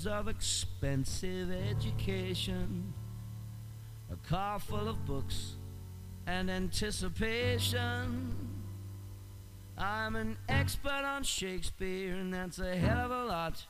[0.00, 2.92] years of expensive education,
[4.10, 5.56] a car full of books
[6.26, 8.34] and anticipation,
[9.76, 13.66] I'm an expert on Shakespeare, and that's a hell of a lot.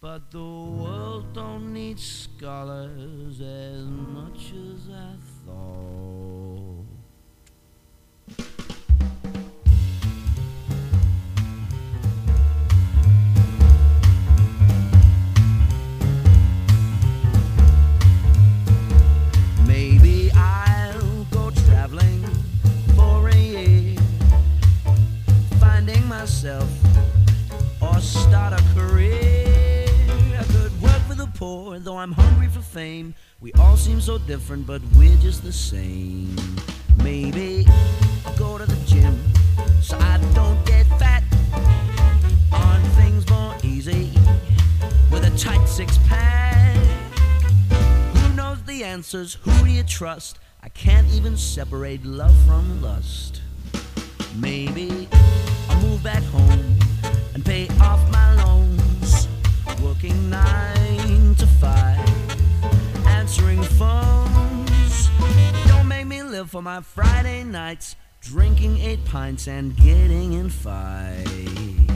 [0.00, 6.75] But the world don't need scholars as much as I thought.
[26.20, 26.70] Myself
[27.82, 29.84] or start a career.
[30.38, 33.14] I could work for the poor, though I'm hungry for fame.
[33.40, 36.34] We all seem so different, but we're just the same.
[37.04, 37.66] Maybe
[38.24, 39.14] I'll go to the gym
[39.82, 41.22] so I don't get fat
[42.50, 44.10] on things more easy
[45.12, 46.76] with a tight six pack.
[48.16, 49.34] Who knows the answers?
[49.42, 50.38] Who do you trust?
[50.62, 53.42] I can't even separate love from lust.
[54.34, 55.08] Maybe
[55.86, 56.78] move back home
[57.34, 59.28] and pay off my loans.
[59.82, 62.00] Working nine to five,
[63.06, 65.10] answering phones.
[65.68, 71.95] Don't make me live for my Friday nights, drinking eight pints and getting in fights.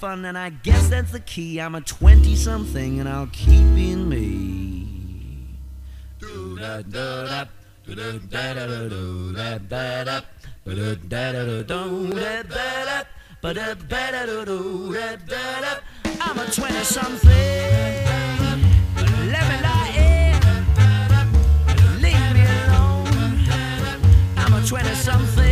[0.00, 1.60] fun, and I guess that's the key.
[1.60, 4.86] I'm a 20 something, and I'll keep being me.
[16.22, 17.30] I'm a 20 something.
[19.34, 20.40] Let me lie in.
[22.00, 23.06] Leave me alone.
[24.38, 25.49] I'm a 20 something.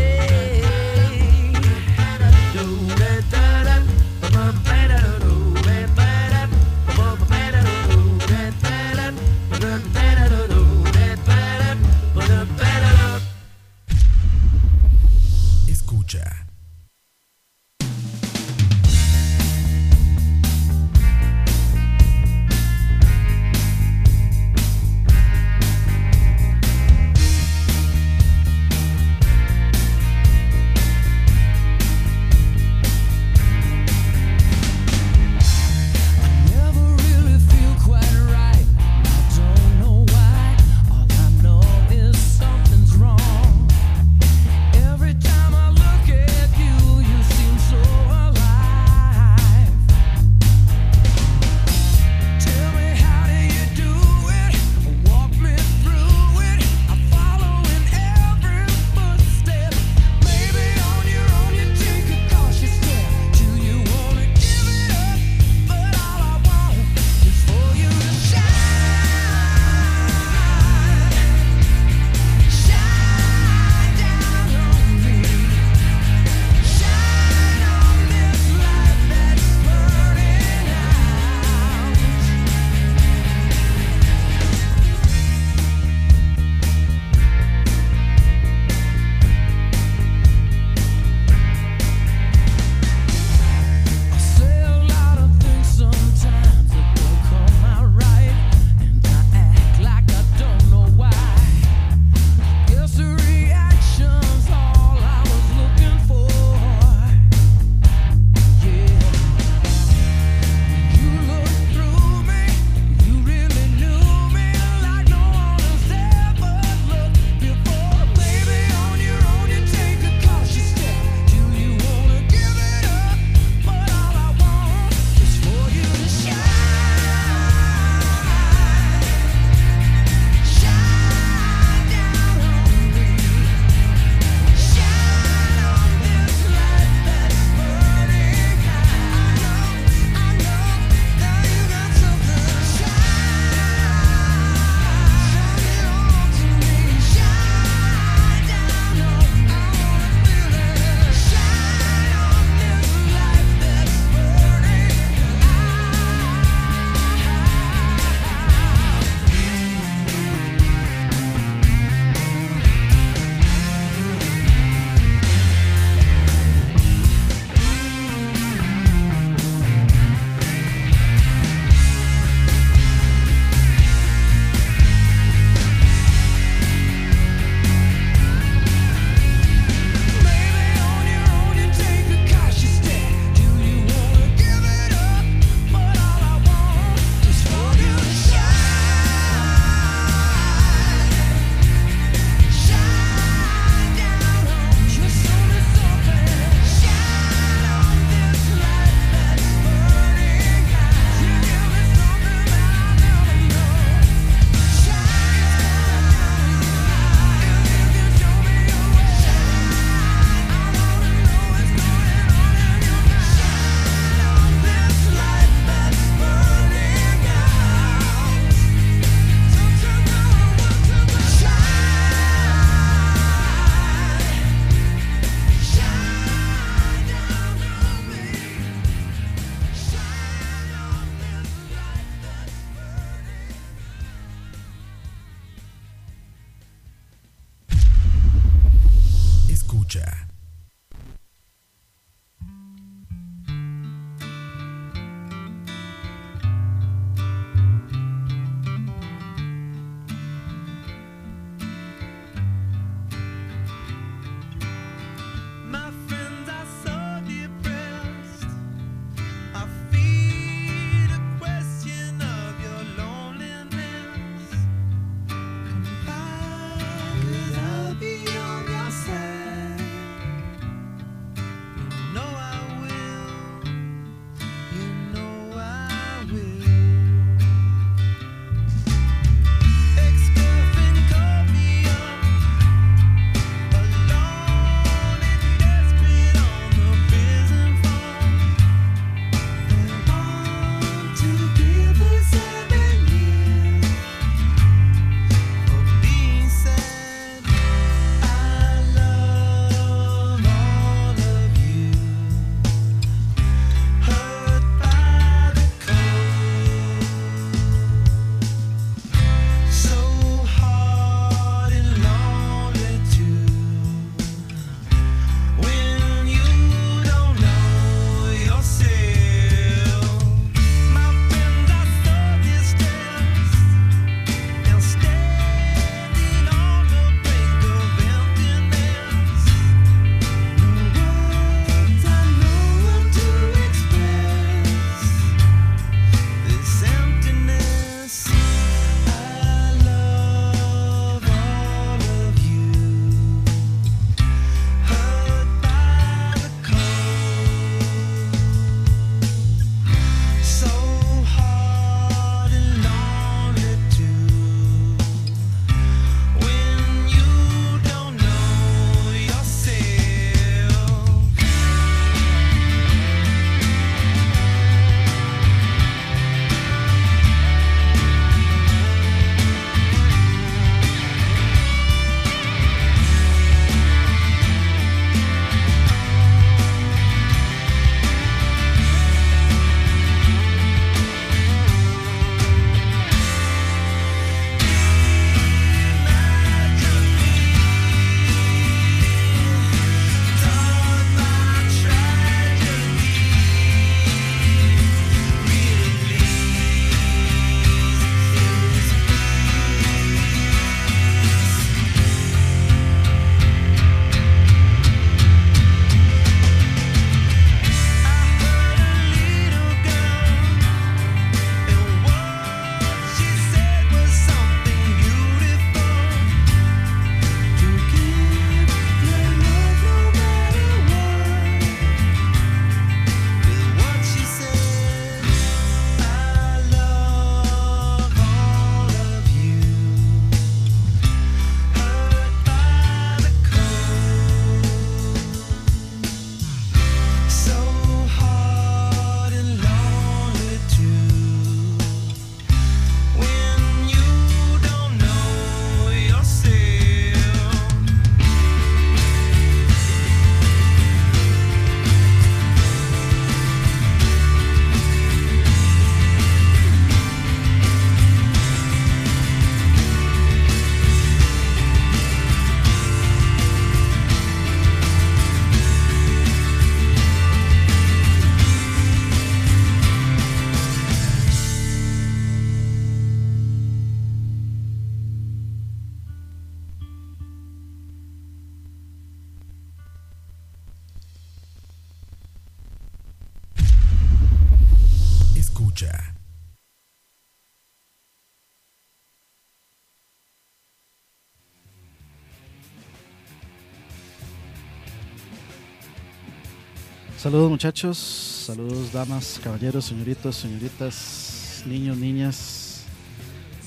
[497.28, 497.98] Saludos muchachos,
[498.46, 502.84] saludos damas, caballeros, señoritos, señoritas, niños, niñas,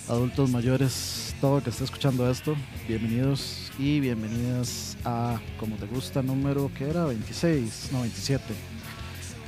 [0.07, 2.55] adultos mayores, todo que esté escuchando esto,
[2.87, 8.43] bienvenidos y bienvenidas a Como Te Gusta número que era 26, no 27,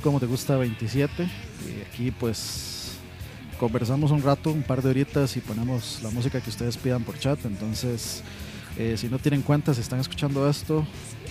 [0.04, 3.00] Como Te Gusta 27, y aquí pues
[3.60, 7.18] conversamos un rato, un par de horitas y ponemos la música que ustedes pidan por
[7.18, 8.22] chat, entonces...
[8.78, 10.86] Eh, si no tienen cuenta, si están escuchando esto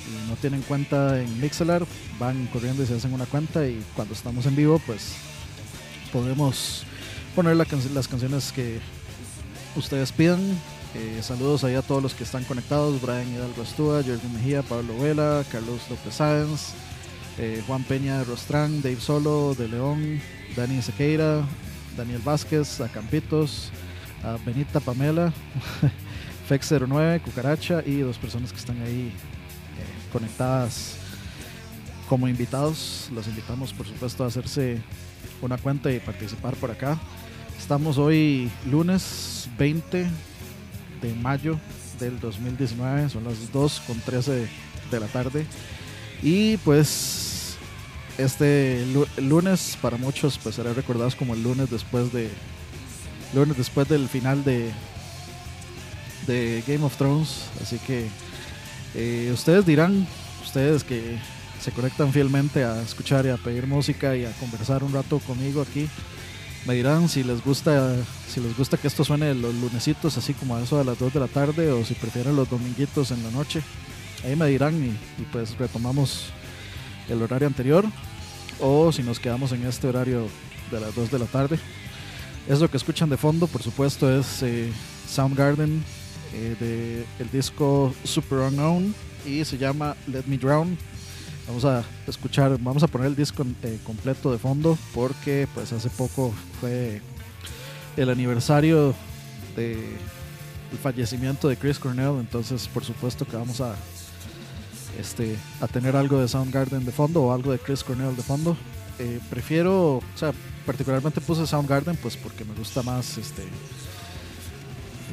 [0.07, 1.85] y no tienen cuenta en Mixelar,
[2.19, 5.15] van corriendo y se hacen una cuenta y cuando estamos en vivo, pues
[6.13, 6.85] podemos
[7.35, 8.79] poner las canciones que
[9.75, 10.41] ustedes pidan.
[10.95, 14.97] Eh, saludos ahí a todos los que están conectados, Brian Hidalgo Astúa, Jorge Mejía, Pablo
[14.99, 16.75] Vela, Carlos López Sáenz,
[17.39, 20.21] eh, Juan Peña de Rostrán, Dave Solo de León,
[20.55, 21.47] Dani Sequeira,
[21.97, 23.71] Daniel Vázquez, a Campitos,
[24.23, 25.33] a Benita Pamela.
[26.61, 30.97] Fex09, Cucaracha y dos personas que están ahí eh, conectadas
[32.09, 33.09] como invitados.
[33.15, 34.79] Los invitamos, por supuesto, a hacerse
[35.41, 36.99] una cuenta y participar por acá.
[37.59, 40.07] Estamos hoy lunes 20
[41.01, 41.59] de mayo
[41.99, 44.47] del 2019, son las 2 con 13
[44.91, 45.47] de la tarde.
[46.23, 47.57] Y pues
[48.19, 52.29] este lu- lunes para muchos pues será recordado como el lunes después de
[53.35, 54.71] lunes después del final de
[56.27, 58.09] de Game of Thrones, así que
[58.95, 60.07] eh, ustedes dirán,
[60.43, 61.19] ustedes que
[61.61, 65.63] se conectan fielmente a escuchar y a pedir música y a conversar un rato conmigo
[65.63, 65.89] aquí,
[66.67, 67.97] me dirán si les gusta
[68.29, 71.13] si les gusta que esto suene los lunesitos así como a eso de las 2
[71.13, 73.63] de la tarde o si prefieren los dominguitos en la noche.
[74.25, 76.27] Ahí me dirán y, pues retomamos
[77.09, 77.85] el horario anterior
[78.61, 80.29] o si nos quedamos en este horario
[80.71, 81.59] de las 2 de la tarde.
[82.49, 84.73] Eso que escuchan de fondo, por supuesto, es eh,
[85.09, 85.85] Soundgarden
[86.35, 88.95] eh, de el disco Super Unknown
[89.27, 90.77] y se llama Let Me Drown.
[91.47, 95.91] Vamos a escuchar, vamos a poner el disco eh, completo de fondo porque pues hace
[95.91, 97.01] poco fue
[97.97, 98.95] el aniversario
[99.57, 99.73] de
[100.73, 103.75] el fallecimiento de Chris Cornell, entonces por supuesto que vamos a
[104.99, 108.57] este a tener algo de Soundgarden de fondo o algo de Chris Cornell de fondo.
[108.99, 110.33] Eh, prefiero, o sea,
[110.65, 113.43] particularmente puse Soundgarden pues porque me gusta más este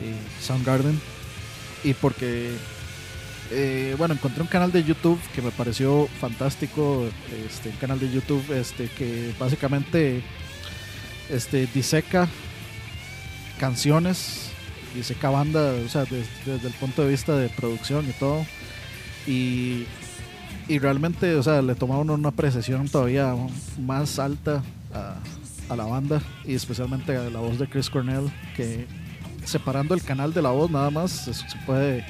[0.01, 0.99] eh, Soundgarden
[1.83, 2.51] y porque
[3.51, 7.05] eh, bueno, encontré un canal de YouTube que me pareció fantástico,
[7.47, 10.21] este, un canal de YouTube este, que básicamente
[11.29, 12.27] este, diseca
[13.59, 14.51] canciones,
[14.95, 18.45] diseca banda, o sea, des- desde el punto de vista de producción y todo.
[19.27, 19.85] Y,
[20.67, 23.33] y realmente, o sea, le toma a uno una apreciación todavía
[23.79, 24.63] más alta
[24.93, 25.15] a,
[25.69, 28.85] a la banda y especialmente a la voz de Chris Cornell, que
[29.45, 31.33] separando el canal de la voz nada más se,
[31.65, 32.05] puede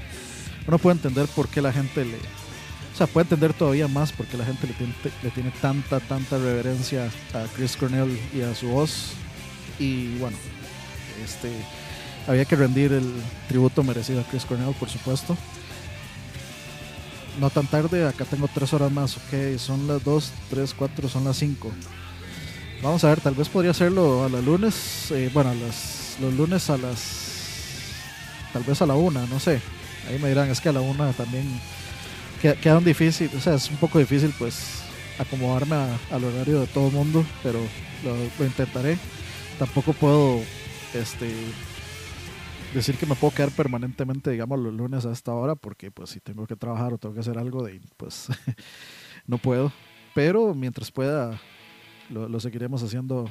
[0.68, 4.26] uno puede entender por qué la gente le o sea puede entender todavía más por
[4.26, 4.94] qué la gente le tiene,
[5.24, 9.14] le tiene tanta tanta reverencia a Chris Cornell y a su voz.
[9.80, 10.38] Y bueno
[11.24, 11.50] este
[12.28, 13.12] había que rendir el
[13.48, 15.38] tributo merecido a Chris Cornell por supuesto.
[17.40, 21.24] No tan tarde acá tengo tres horas más ok son las 2, 3, 4 son
[21.24, 21.72] las 5
[22.82, 26.34] vamos a ver tal vez podría hacerlo a los lunes eh, bueno a las, los
[26.34, 27.38] lunes a las
[28.54, 29.62] tal vez a la una no sé
[30.10, 31.46] Ahí me dirán, es que a la una también
[32.42, 34.82] queda, un difícil, o sea, es un poco difícil pues
[35.20, 35.76] acomodarme
[36.10, 37.60] al horario de todo el mundo, pero
[38.04, 38.98] lo, intentaré.
[39.60, 40.40] Tampoco puedo
[40.96, 41.32] este
[42.74, 46.20] decir que me puedo quedar permanentemente, digamos, los lunes a esta hora, porque pues si
[46.20, 48.30] tengo que trabajar o tengo que hacer algo, de, pues
[49.28, 49.72] no puedo.
[50.16, 51.40] Pero mientras pueda,
[52.10, 53.30] lo, lo seguiremos haciendo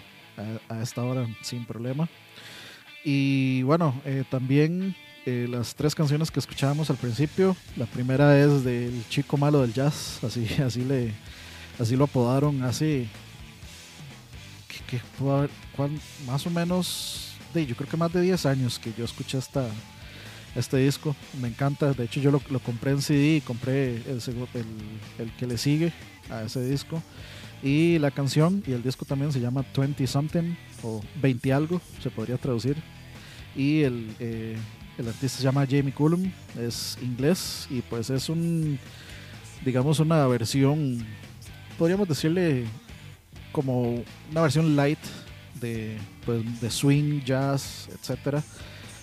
[0.69, 2.09] a esta hora sin problema.
[3.11, 7.57] Y bueno, eh, también eh, las tres canciones que escuchábamos al principio.
[7.79, 11.15] La primera es del chico malo del jazz, así, así le,
[11.79, 13.09] así lo apodaron, así
[14.69, 15.49] que, que haber-
[16.27, 19.67] más o menos, de, yo creo que más de 10 años que yo escuché esta,
[20.55, 21.17] este disco.
[21.41, 24.21] Me encanta, de hecho yo lo, lo compré en CD y compré el,
[24.53, 24.67] el,
[25.19, 25.95] el que le sigue
[26.29, 27.03] a ese disco.
[27.63, 32.11] Y la canción y el disco también se llama 20 Something o 20 algo, se
[32.11, 32.77] podría traducir.
[33.55, 34.57] Y el, eh,
[34.99, 38.79] el artista se llama Jamie Cullum, es inglés y pues es un,
[39.65, 41.05] digamos, una versión,
[41.79, 42.65] podríamos decirle
[43.53, 44.99] como una versión light
[45.61, 48.43] de, pues, de swing, jazz, etcétera.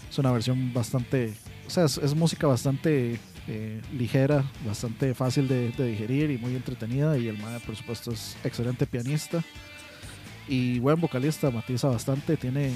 [0.10, 1.34] Es una versión bastante,
[1.68, 7.18] o sea, es, música bastante eh, ligera, bastante fácil de, de digerir y muy entretenida.
[7.18, 9.44] Y el MAE, por supuesto, es excelente pianista
[10.48, 12.38] y buen vocalista, matiza bastante.
[12.38, 12.72] Tiene,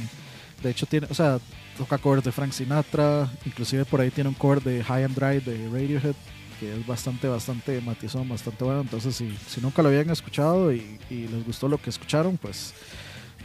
[0.61, 1.39] de hecho, tiene, o sea,
[1.77, 5.39] toca covers de Frank Sinatra, inclusive por ahí tiene un cover de High and Dry
[5.39, 6.15] de Radiohead
[6.59, 8.81] que es bastante, bastante matizón, bastante bueno.
[8.81, 12.73] Entonces, si, si nunca lo habían escuchado y, y les gustó lo que escucharon, pues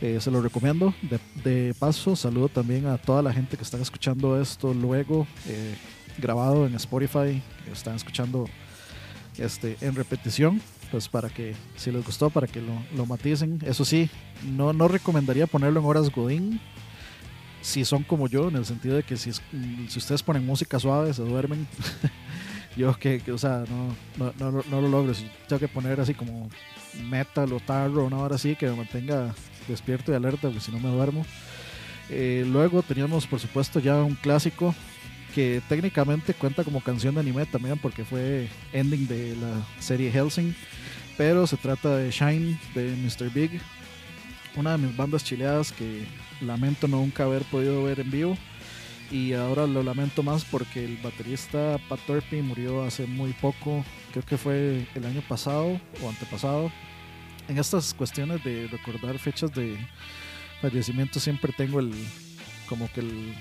[0.01, 0.93] eh, se lo recomiendo.
[1.45, 5.77] De, paso, saludo también a toda la gente que está escuchando esto luego, eh,
[6.19, 8.47] grabado en Spotify, que están escuchando
[9.39, 10.61] este, en repetición.
[10.91, 13.61] Pues para que, si les gustó, para que lo, lo maticen.
[13.65, 14.11] Eso sí,
[14.45, 16.61] no, no recomendaría ponerlo en horas Godín.
[17.65, 20.79] Si son como yo, en el sentido de que si, mm, si ustedes ponen música
[20.79, 21.67] suave, se duermen.
[22.77, 23.65] yo que, que, o sea,
[24.19, 25.15] no, no, no, no lo logro.
[25.15, 26.51] Si tengo que poner así como
[27.09, 29.35] metal o tarro, una hora así que me mantenga
[29.67, 31.25] despierto y alerta, porque si no me duermo.
[32.11, 34.75] Eh, luego teníamos, por supuesto, ya un clásico
[35.35, 40.55] que técnicamente cuenta como canción de anime también porque fue ending de la serie Helsing,
[41.17, 43.31] pero se trata de Shine de Mr.
[43.33, 43.59] Big,
[44.55, 46.05] una de mis bandas chileadas que
[46.41, 48.37] lamento nunca haber podido ver en vivo
[49.11, 54.25] y ahora lo lamento más porque el baterista Pat Turpin murió hace muy poco, creo
[54.25, 56.71] que fue el año pasado o antepasado.
[57.49, 59.77] En estas cuestiones de recordar fechas de
[60.63, 61.93] fallecimiento siempre tengo el
[62.69, 63.35] como que el,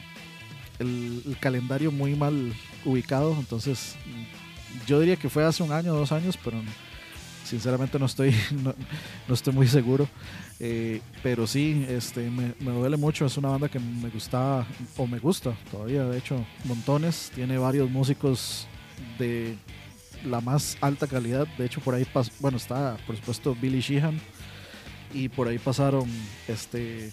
[0.80, 2.54] el- calendario muy mal
[2.86, 3.96] ubicado, entonces
[4.86, 6.58] yo diría que fue hace un año o dos años, pero
[7.44, 8.34] sinceramente no estoy
[9.28, 10.08] no, estoy muy seguro.
[10.60, 13.26] Eh, pero sí, este, me, duele mucho.
[13.26, 14.66] Es una banda que me gustaba
[14.98, 17.32] o me gusta todavía, de hecho, montones.
[17.36, 18.68] Tiene varios músicos
[19.20, 19.58] de
[20.26, 21.48] la más alta calidad.
[21.58, 24.20] De hecho, por ahí, pas- bueno, está por supuesto Billy Sheehan
[25.14, 26.10] y por ahí pasaron,
[26.48, 27.12] este,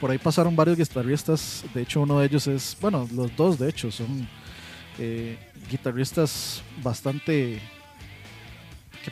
[0.00, 1.64] por ahí pasaron varios guitarristas.
[1.74, 4.26] De hecho, uno de ellos es, bueno, los dos de hecho son
[4.98, 5.38] eh,
[5.70, 7.81] guitarristas bastante, ¿qué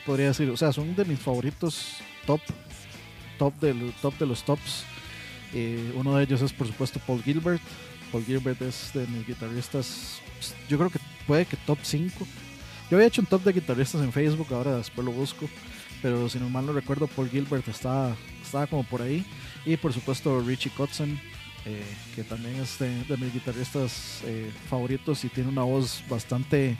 [0.05, 0.49] podría decir?
[0.49, 2.41] O sea, son de mis favoritos top,
[3.37, 4.83] top de, lo- top de los tops.
[5.53, 7.61] Eh, uno de ellos es, por supuesto, Paul Gilbert.
[8.11, 10.19] Paul Gilbert es de mis guitarristas,
[10.67, 12.27] yo creo que puede que top 5.
[12.89, 15.49] Yo había hecho un top de guitarristas en Facebook, ahora después lo busco.
[16.01, 19.23] Pero si no mal no recuerdo, Paul Gilbert estaba, estaba como por ahí.
[19.65, 21.19] Y por supuesto Richie Kotzen,
[21.65, 21.83] eh,
[22.15, 26.75] que también es de, de mis guitarristas eh, favoritos y tiene una voz bastante,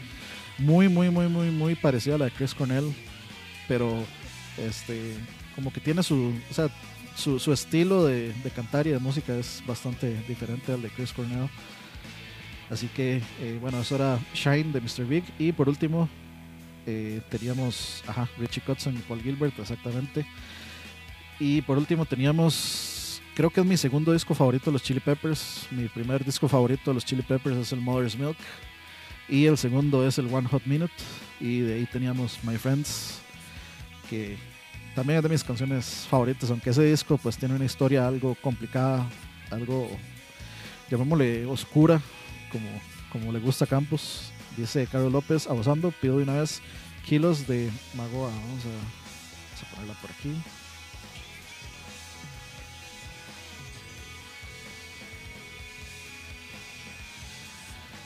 [0.58, 2.92] muy, muy, muy, muy, muy parecida a la de Chris Cornell.
[3.72, 4.04] Pero
[4.58, 5.14] este,
[5.56, 6.70] como que tiene su, o sea,
[7.16, 11.50] su, estilo de, cantar y de música es bastante diferente al de Chris Cornell.
[12.70, 15.06] Así que, eh, bueno, eso era Shine de Mr.
[15.06, 15.24] Big.
[15.40, 16.10] Y por último,
[16.86, 20.26] eh, teníamos ajá, Richie Kotzen y Paul Gilbert, exactamente.
[21.40, 25.66] Y por último teníamos, creo que es mi segundo disco favorito de los Chili Peppers.
[25.72, 28.36] Mi primer disco favorito de los Chili Peppers es el Mother's Milk.
[29.30, 30.94] Y el segundo es el One Hot Minute.
[31.40, 33.21] Y de ahí teníamos My Friends,
[34.12, 34.36] que
[34.94, 39.10] también es de mis canciones favoritas, aunque ese disco pues tiene una historia algo complicada,
[39.50, 39.90] algo,
[40.90, 42.02] llamémosle oscura,
[42.52, 42.68] como,
[43.10, 44.34] como le gusta a Campos.
[44.58, 46.62] Dice Carlos López, abusando, pido de una vez
[47.06, 48.30] kilos de Magoa.
[48.30, 50.36] Vamos a, vamos a ponerla por aquí.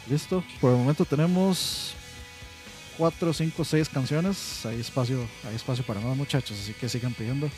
[0.07, 1.95] Listo, por el momento tenemos
[2.97, 4.65] 4, 5, 6 canciones.
[4.65, 7.49] Hay espacio, hay espacio para más muchachos, así que sigan pidiendo.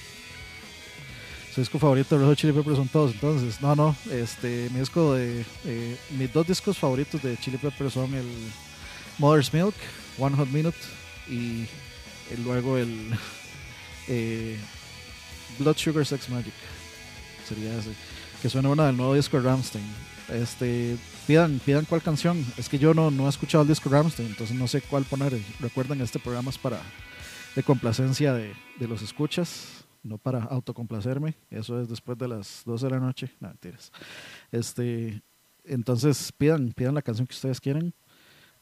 [1.54, 3.62] Su disco favorito de Red Hot Chili Peppers son todos, entonces.
[3.62, 5.43] No, no, este, mi disco de.
[5.65, 8.28] eh, mis dos discos favoritos de Chili Peppers son el
[9.17, 9.73] Mother's Milk,
[10.19, 10.78] One Hot Minute
[11.28, 11.65] y,
[12.43, 13.12] luego el
[14.08, 14.58] eh,
[15.58, 16.54] Blood Sugar Sex Magic.
[17.47, 17.89] Sería ese.
[18.41, 20.17] Que suena una del nuevo disco de Ramstein.
[20.30, 22.46] Este, pidan, pidan cuál canción.
[22.58, 25.40] Es que yo no, no he escuchado el disco Ramstein, entonces no sé cuál poner.
[25.60, 26.82] Recuerden, este programa es para
[27.56, 31.36] de complacencia de, de los escuchas, no para autocomplacerme.
[31.50, 33.32] Eso es después de las 12 de la noche.
[33.40, 33.92] No, mentiras.
[34.52, 35.22] Este,
[35.63, 37.94] entonces pidan, pidan la canción que ustedes quieren.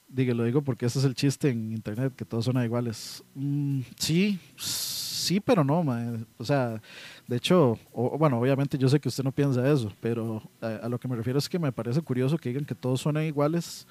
[0.08, 3.24] Digo, lo digo porque ese es el chiste en internet, que todos son iguales.
[3.34, 6.26] Mm, sí, sí, pero no, mae.
[6.38, 6.82] O sea,
[7.28, 11.00] de hecho, o- bueno, obviamente yo sé que usted no piensa eso, pero a, lo
[11.00, 13.88] que me refiero es que me parece curioso que digan que todos suenan iguales,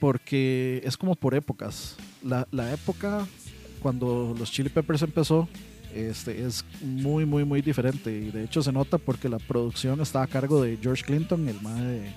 [0.00, 1.96] porque es como por épocas.
[2.22, 3.26] La, la época
[3.80, 5.48] cuando los Chili Peppers empezó
[5.94, 8.10] este, es muy, muy, muy diferente.
[8.10, 11.60] Y de hecho se nota porque la producción está a cargo de George Clinton, el
[11.60, 12.12] mae de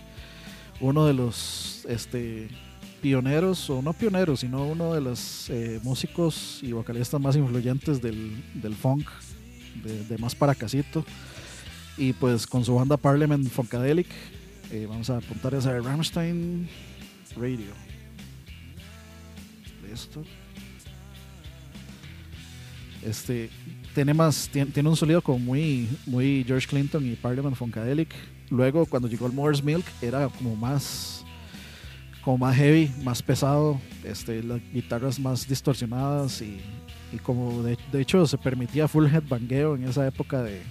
[0.80, 2.50] uno de los este,
[3.02, 8.44] pioneros, o no pioneros, sino uno de los eh, músicos y vocalistas más influyentes del,
[8.56, 9.08] del funk,
[9.84, 11.06] de, más para casito.
[11.98, 14.08] Y pues con su banda Parliament Funkadelic,
[14.72, 16.70] eh, vamos a apuntar esa de Rammstein
[17.36, 17.74] Radio.
[19.90, 20.24] Listo.
[23.04, 23.50] Este
[23.96, 28.14] tiene más, tiene, un sonido como muy, muy George Clinton y Parliament Funkadelic.
[28.50, 31.24] Luego cuando llegó el Moore's Milk era como más
[32.22, 36.60] como más heavy, más pesado, este, las guitarras más distorsionadas y,
[37.12, 40.62] y como de, hecho se permitía full headbangueo en esa época de,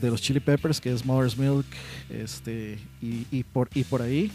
[0.00, 1.66] de los Chili Peppers, que es Mother's Milk,
[2.10, 4.30] este, y, por, y por ahí.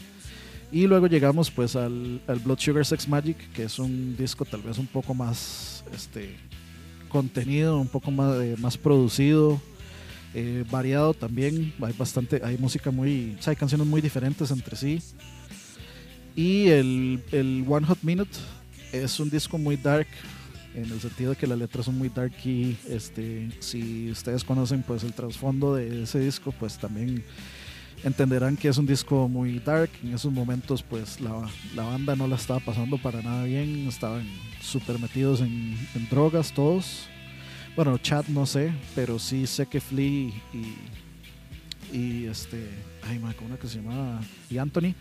[0.72, 4.78] Y luego llegamos pues al, Blood Sugar Sex Magic, que es un disco tal vez
[4.78, 6.36] un poco más este,
[7.10, 9.62] contenido, un poco más, eh, más producido,
[10.34, 11.74] eh, variado también.
[11.82, 15.00] Hay bastante, hay música muy, hay canciones muy diferentes entre sí.
[16.36, 18.36] Y el, el One Hot Minute
[18.92, 20.08] es un disco muy dark,
[20.76, 24.84] en el sentido de que las letras son muy dark y este, si ustedes conocen
[24.84, 27.24] pues el trasfondo de ese disco, pues también
[28.04, 29.90] entenderán que es un disco muy dark.
[30.04, 33.88] En esos momentos, pues la, la banda no la estaba pasando para nada bien.
[33.88, 34.28] Estaban
[34.62, 35.78] súper metidos en,
[36.10, 37.08] drogas todos.
[37.76, 42.70] Bueno, Chad no sé, pero sí sé que Flea y, y este,
[43.08, 44.22] ay, madre, ¿cómo que se llamaba?
[44.50, 44.94] Y Anthony,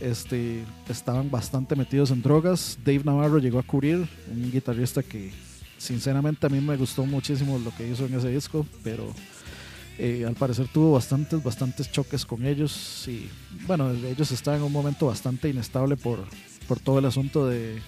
[0.00, 2.78] este, estaban bastante metidos en drogas.
[2.84, 5.32] Dave Navarro llegó a cubrir, un guitarrista que
[5.76, 9.12] sinceramente a mí me gustó muchísimo lo que hizo en ese disco, pero
[9.98, 13.28] eh, al parecer tuvo bastantes, bastantes choques con ellos y
[13.66, 16.20] bueno, ellos estaban en un momento bastante inestable por,
[16.66, 17.80] por todo el asunto de,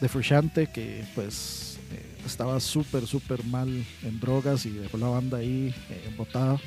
[0.00, 3.68] de que pues eh, estaba súper, súper mal
[4.02, 6.58] en drogas y dejó la banda ahí eh, embotada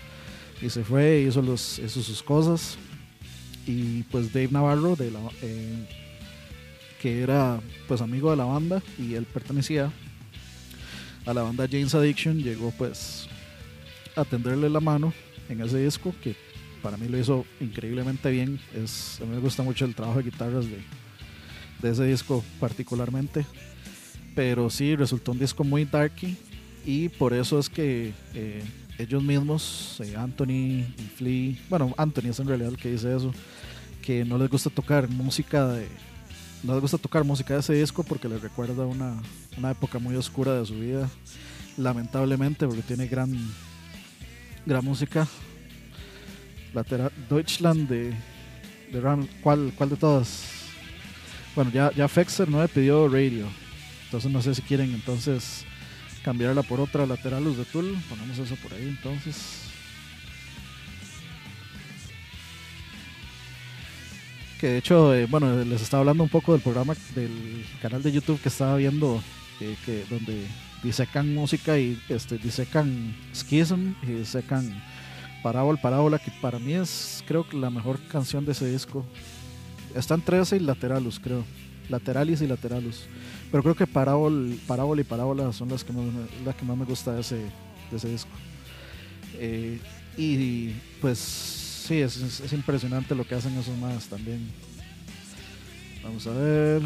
[0.61, 2.77] y se fue y hizo, los, hizo sus cosas
[3.65, 5.87] y pues Dave Navarro de eh,
[7.01, 9.91] que era pues amigo de la banda y él pertenecía
[11.25, 13.27] a la banda James Addiction llegó pues
[14.15, 15.13] a tenderle la mano
[15.49, 16.35] en ese disco que
[16.81, 18.59] para mí lo hizo increíblemente bien.
[18.75, 20.77] Es, a mí me gusta mucho el trabajo de guitarras de,
[21.81, 23.45] de ese disco particularmente
[24.35, 26.37] pero sí resultó un disco muy darky
[26.85, 28.63] y por eso es que eh,
[28.97, 33.33] ellos mismos, eh, Anthony y Flea, bueno, Anthony es en realidad el que dice eso,
[34.01, 35.87] que no les gusta tocar música de,
[36.63, 39.21] no les gusta tocar música de ese disco porque les recuerda una,
[39.57, 41.09] una época muy oscura de su vida,
[41.77, 43.33] lamentablemente porque tiene gran,
[44.65, 45.27] gran música.
[46.73, 48.13] Lateral, Deutschland de,
[48.91, 50.43] de Ram, ¿cuál, ¿cuál de todas?
[51.55, 53.47] Bueno, ya, ya Fexer no me pidió radio,
[54.05, 55.65] entonces no sé si quieren entonces
[56.25, 59.61] cambiarla por otra Lateralus de Tool, ponemos eso por ahí entonces.
[64.59, 68.11] Que de hecho, eh, bueno, les estaba hablando un poco del programa del canal de
[68.11, 69.21] YouTube que estaba viendo,
[69.61, 70.47] eh, que donde
[70.81, 74.81] disecan música y este, disecan Schism y disecan
[75.43, 79.05] Parábola, Parábola, que para mí es creo que la mejor canción de ese disco.
[79.93, 81.43] Están 13 y Lateralus, creo.
[81.87, 83.05] Lateralis y Lateralus.
[83.51, 86.05] Pero creo que Parábol, Parábola y Parábola son las que más,
[86.45, 88.29] las que más me gusta de ese, de ese disco.
[89.35, 89.79] Eh,
[90.17, 90.69] y
[91.01, 94.49] pues sí, es, es- es impresionante lo que hacen esos más también.
[96.03, 96.81] Vamos a ver.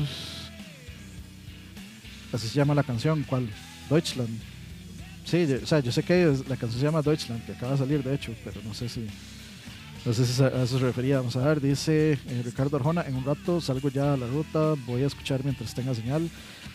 [2.32, 3.50] Así se llama la canción, ¿cuál?
[3.90, 4.30] Deutschland.
[5.26, 8.04] Sí, o sea, yo sé que la canción se llama Deutschland, que acaba de salir
[8.04, 9.06] de hecho, pero no sé si
[10.04, 11.18] si a eso se refería.
[11.18, 14.76] Vamos a ver, dice eh, Ricardo Arjona, en un rato salgo ya a la ruta,
[14.86, 16.30] voy a escuchar mientras tenga señal.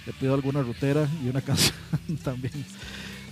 [0.07, 1.75] Le pido alguna rutera y una canción
[2.23, 2.53] también.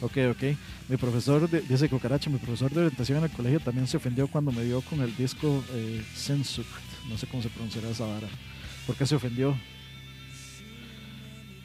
[0.00, 0.42] Ok, ok.
[0.88, 4.26] Mi profesor, de- dice Cucaracha, mi profesor de orientación en el colegio también se ofendió
[4.26, 6.66] cuando me dio con el disco eh, Sensucht.
[7.08, 8.28] No sé cómo se pronunciará esa vara.
[8.86, 9.56] ¿Por qué se ofendió?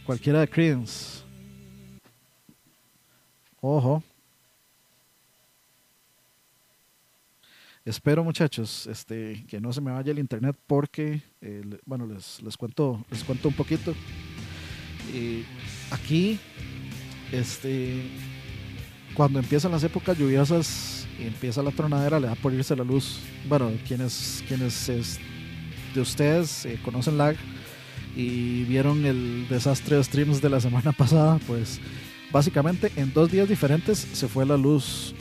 [0.05, 1.21] Cualquiera de Creedence.
[3.61, 4.03] Ojo.
[7.87, 12.57] Espero muchachos este, que no se me vaya el internet porque, eh, bueno, les, les,
[12.57, 13.95] cuento, les cuento un poquito.
[15.13, 15.45] Eh,
[15.91, 16.37] aquí,
[17.31, 18.01] este,
[19.13, 23.21] cuando empiezan las épocas lluviosas y empieza la tronadera, le da por irse la luz.
[23.47, 25.19] Bueno, quienes, quienes es-
[25.95, 27.37] de ustedes eh, conocen lag
[28.17, 31.79] y vieron el desastre de streams de la semana pasada, pues
[32.33, 35.15] básicamente en dos días diferentes se fue la luz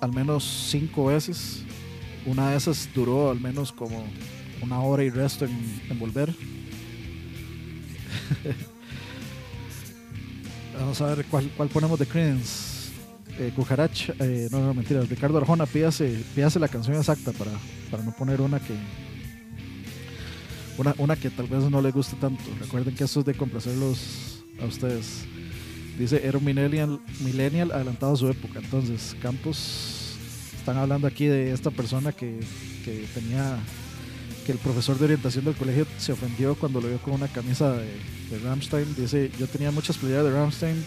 [0.00, 1.62] al menos cinco veces.
[2.26, 4.04] Una de esas duró al menos como
[4.60, 6.34] una hora y resto en, volver.
[10.78, 12.76] Vamos a ver cuál, cuál ponemos de Creedence.
[13.38, 13.52] Eh,
[14.18, 15.02] eh, no, no, mentira.
[15.02, 17.52] Ricardo Arjona, pídase, pídase la canción exacta para,
[17.90, 18.74] para no poner una que.
[20.78, 22.42] Una, una que tal vez no le guste tanto.
[22.60, 25.24] Recuerden que esto es de complacerlos a ustedes.
[25.98, 28.58] Dice, era un millennial adelantado a su época.
[28.58, 30.05] Entonces, Campos,
[30.66, 32.40] están hablando aquí de esta persona que,
[32.84, 33.56] que tenía,
[34.44, 37.70] que el profesor de orientación del colegio se ofendió cuando lo vio con una camisa
[37.74, 37.86] de,
[38.30, 38.96] de Rammstein.
[38.96, 40.84] Dice, yo tenía muchas playeras de Rammstein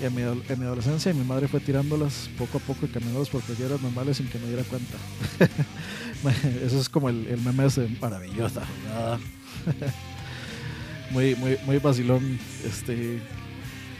[0.00, 3.28] en mi, en mi adolescencia y mi madre fue tirándolas poco a poco y cambiándolas
[3.28, 4.96] por playeras normales sin que me diera cuenta.
[6.64, 8.62] Eso es como el, el meme ese maravillosa.
[8.82, 9.20] jugada.
[11.10, 12.38] muy, muy, muy vacilón.
[12.64, 13.20] Este,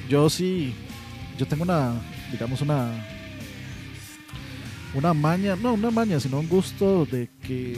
[0.08, 0.72] yo sí,
[1.36, 2.00] yo tengo una,
[2.32, 3.17] digamos, una,
[4.94, 7.76] una maña, no una maña, sino un gusto de que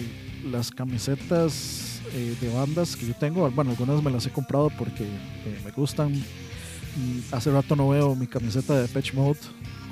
[0.50, 5.04] las camisetas eh, de bandas que yo tengo, bueno, algunas me las he comprado porque
[5.04, 6.12] eh, me gustan.
[6.12, 9.38] Mm, Hace rato no veo mi camiseta de Patch Mode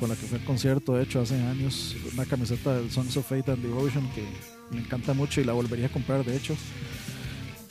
[0.01, 3.29] con la que fui al concierto, de hecho, hace años, una camiseta del Songs of
[3.29, 4.25] Fate and Devotion que
[4.71, 6.57] me encanta mucho y la volvería a comprar, de hecho.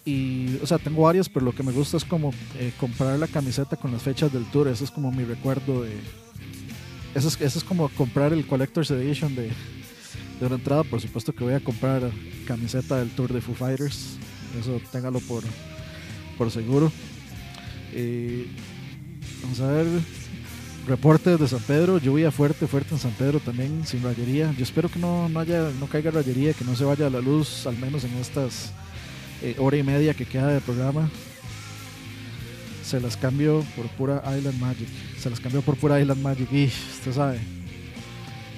[0.03, 3.27] Y, o sea, tengo varias, pero lo que me gusta es como eh, comprar la
[3.27, 4.67] camiseta con las fechas del tour.
[4.69, 5.91] Ese es como mi recuerdo de.
[7.17, 9.49] Eso es, eso es como comprar el Collector's Edition de,
[10.39, 12.12] de una entrada, por supuesto que voy a comprar
[12.45, 14.17] camiseta del Tour de Foo Fighters.
[14.60, 15.43] Eso téngalo por,
[16.38, 16.91] por seguro.
[19.41, 19.88] Vamos a ver.
[20.88, 24.53] Reportes de San Pedro, lluvia fuerte, fuerte en San Pedro también, sin rayería.
[24.56, 27.65] Yo espero que no, no haya, no caiga rayería, que no se vaya la luz,
[27.65, 28.73] al menos en estas
[29.41, 31.10] eh, hora y media que queda de programa.
[32.86, 34.88] Se las cambio por pura Island Magic.
[35.27, 36.49] Se las cambio por pura Island Magic.
[36.53, 37.37] Y usted sabe,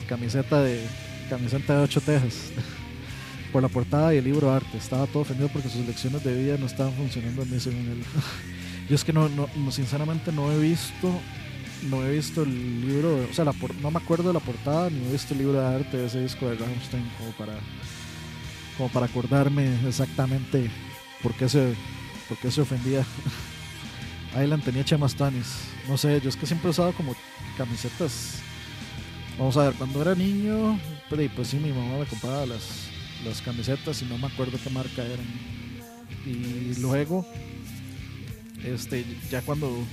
[0.07, 0.85] camiseta de
[1.27, 2.51] camiseta de 8 tejas.
[3.51, 4.77] por la portada y el libro de arte.
[4.77, 8.03] Estaba todo ofendido porque sus lecciones de vida no estaban funcionando a mí según él.
[8.87, 11.19] Yo es que no, no, no, sinceramente no he visto
[11.89, 15.07] no he visto el libro, o sea, la no me acuerdo de la portada, ni
[15.07, 17.53] he visto el libro de arte de ese disco de Rammstein como para,
[18.77, 20.69] como para acordarme exactamente
[21.23, 21.73] por qué se,
[22.27, 23.03] por qué se ofendía.
[24.39, 27.15] Island tenía chemas tanis, no sé, yo es que siempre he usado como
[27.57, 28.35] camisetas.
[29.39, 30.79] Vamos a ver, cuando era niño,
[31.35, 32.89] pues sí, mi mamá me compraba las,
[33.25, 35.25] las camisetas y no me acuerdo qué marca eran.
[36.27, 37.25] Y luego,
[38.63, 39.83] este, ya cuando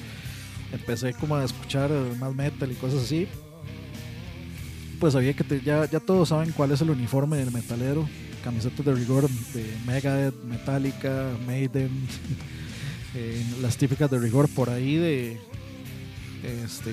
[0.70, 3.26] empecé como a escuchar más metal y cosas así,
[5.00, 8.06] pues sabía que ya, ya todos saben cuál es el uniforme del metalero.
[8.44, 11.90] Camisetas de rigor de Megadeth, Metallica, Maiden,
[13.14, 15.40] eh, las típicas de rigor por ahí de
[16.42, 16.92] este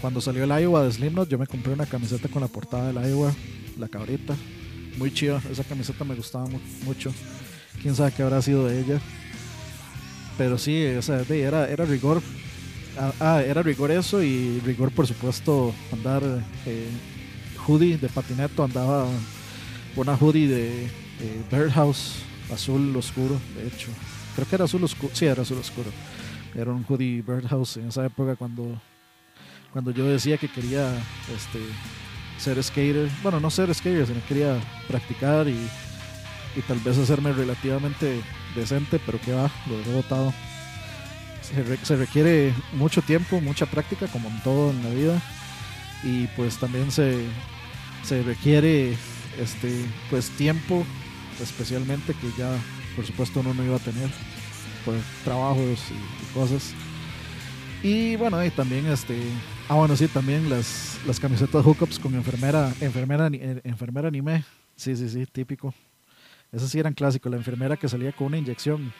[0.00, 3.10] cuando salió el Iowa de Slipknot yo me compré una camiseta con la portada del
[3.10, 3.32] Iowa
[3.78, 4.34] la cabrita.
[4.98, 7.12] Muy chida esa camiseta me gustaba mu- mucho.
[7.82, 9.00] Quién sabe qué habrá sido de ella.
[10.38, 12.22] Pero sí o sea, era, era rigor.
[12.98, 16.22] Ah, ah, era rigor eso y rigor por supuesto andar
[16.66, 16.88] eh,
[17.66, 18.64] hoodie de patineto.
[18.64, 19.06] Andaba
[19.96, 22.16] una hoodie de eh, Birdhouse
[22.52, 23.88] azul oscuro de hecho.
[24.34, 25.90] Creo que era azul oscuro sí era azul oscuro
[26.56, 28.80] era un hoodie Birdhouse en esa época cuando
[29.72, 30.90] cuando yo decía que quería
[31.34, 31.60] este
[32.38, 33.08] ser skater.
[33.22, 35.68] Bueno no ser skater sino quería practicar y,
[36.56, 38.20] y tal vez hacerme relativamente
[38.54, 40.32] decente pero que va lo he botado
[41.42, 45.22] se, re- se requiere mucho tiempo mucha práctica como en todo en la vida.
[46.04, 47.24] Y pues también se,
[48.04, 48.94] se requiere
[49.40, 50.86] este pues tiempo
[51.42, 52.50] especialmente que ya
[52.94, 54.08] por supuesto uno no iba a tener
[54.86, 54.94] por
[55.24, 56.72] trabajos y, cosas.
[57.82, 59.20] Y bueno y también este
[59.68, 64.44] ah bueno sí también las las camisetas hookups con enfermera enfermera eh, enfermera anime.
[64.76, 65.74] Sí sí sí típico.
[66.52, 68.92] Esas sí eran clásicos la enfermera que salía con una inyección.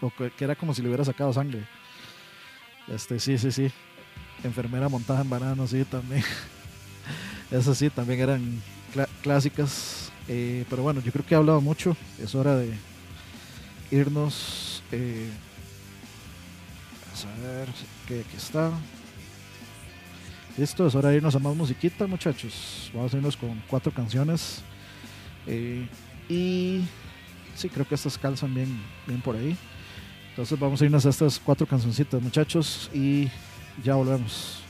[0.00, 1.64] O que, era como si le hubiera sacado sangre.
[2.86, 3.72] Este sí sí sí.
[4.44, 6.22] Enfermera montada en banano sí también.
[7.50, 8.62] Esas sí también eran
[8.94, 10.12] cla- clásicas.
[10.28, 11.96] Eh, pero bueno yo creo que he hablado mucho.
[12.22, 12.72] Es hora de
[13.90, 15.30] irnos eh,
[17.24, 17.68] a ver
[18.06, 18.70] que aquí está.
[20.56, 22.90] Listo es hora de irnos a más musiquita muchachos.
[22.94, 24.62] Vamos a irnos con cuatro canciones.
[25.46, 25.88] Eh,
[26.28, 26.84] y
[27.54, 29.56] sí creo que estas calzan bien bien por ahí.
[30.30, 33.28] Entonces vamos a irnos a estas cuatro cancioncitas muchachos y
[33.82, 34.62] ya volvemos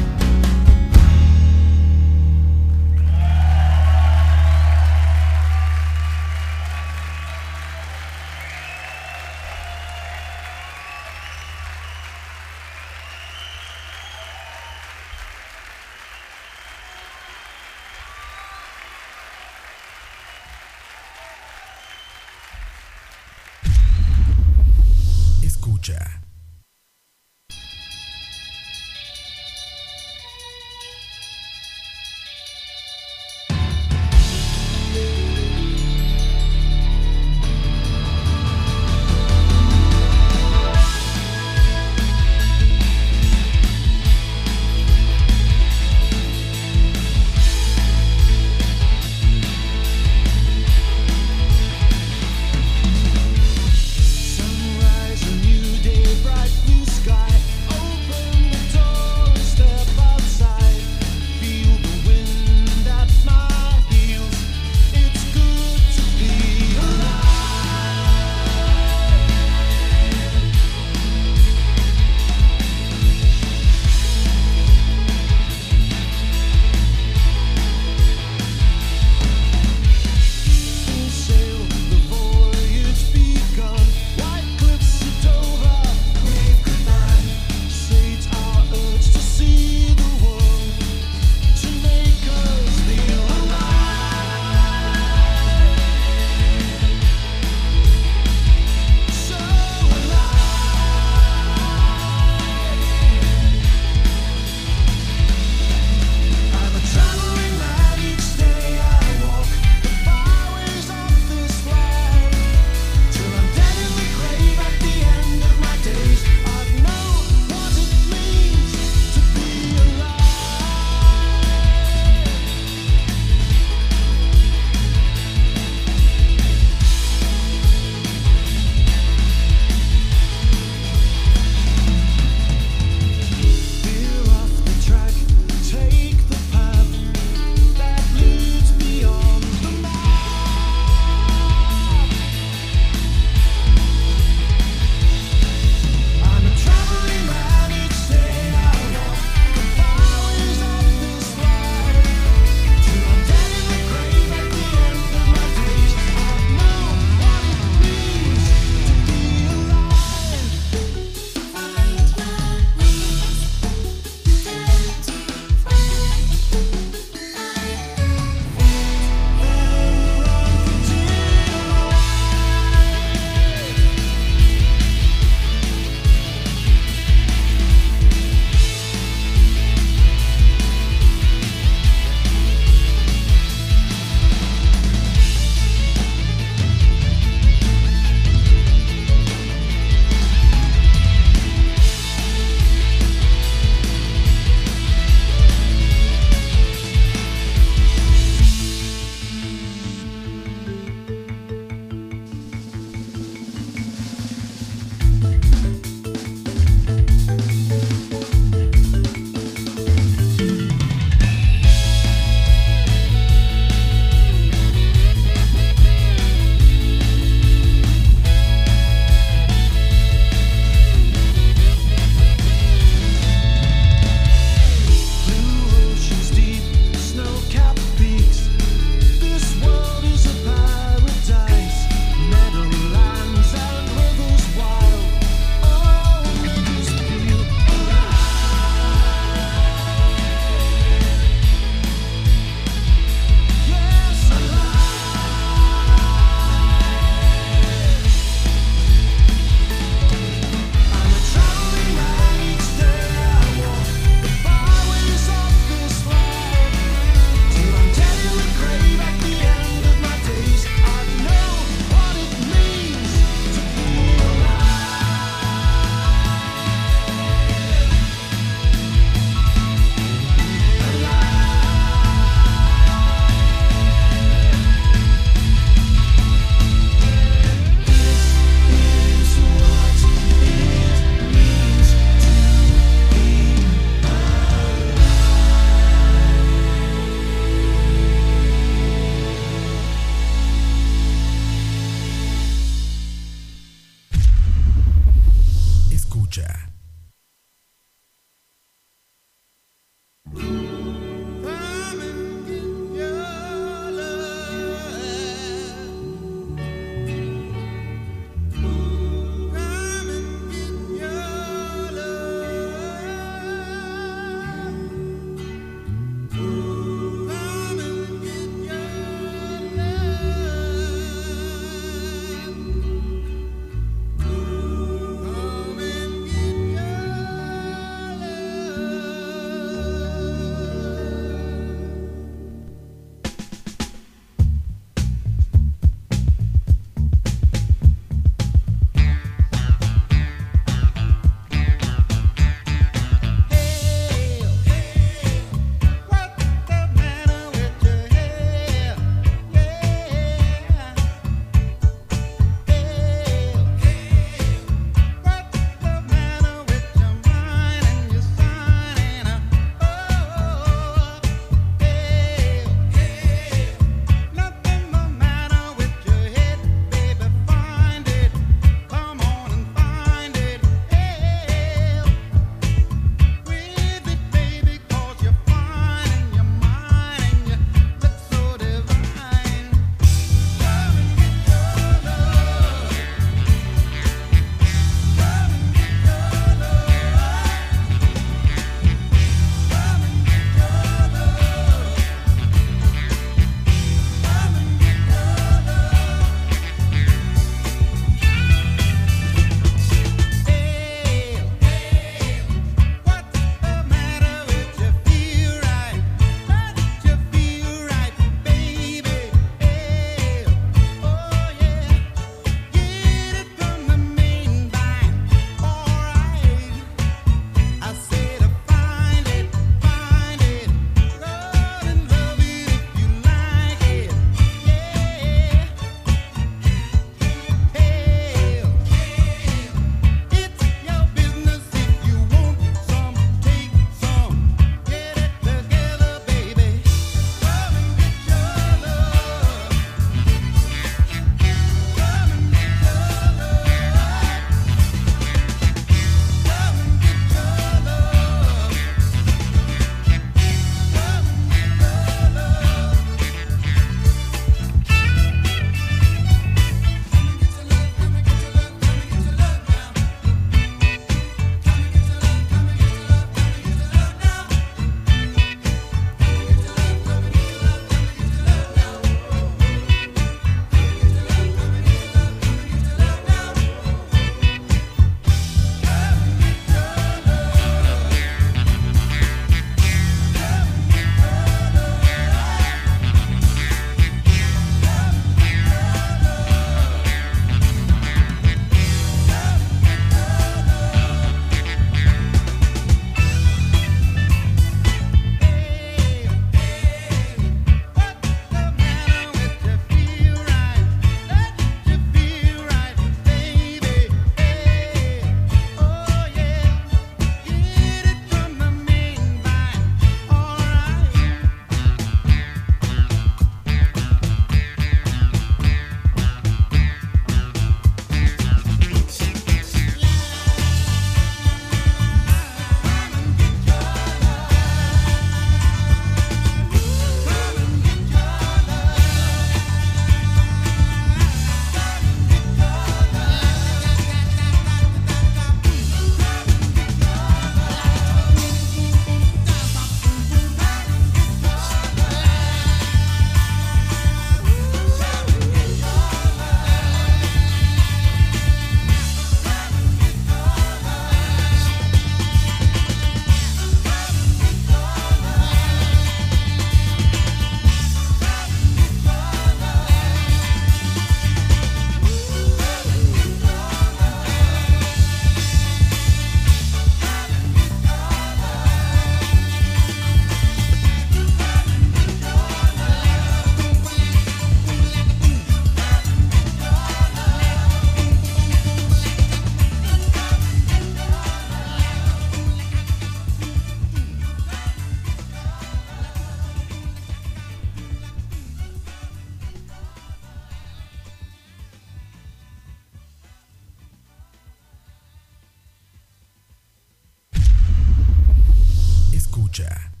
[599.51, 600.00] escucha.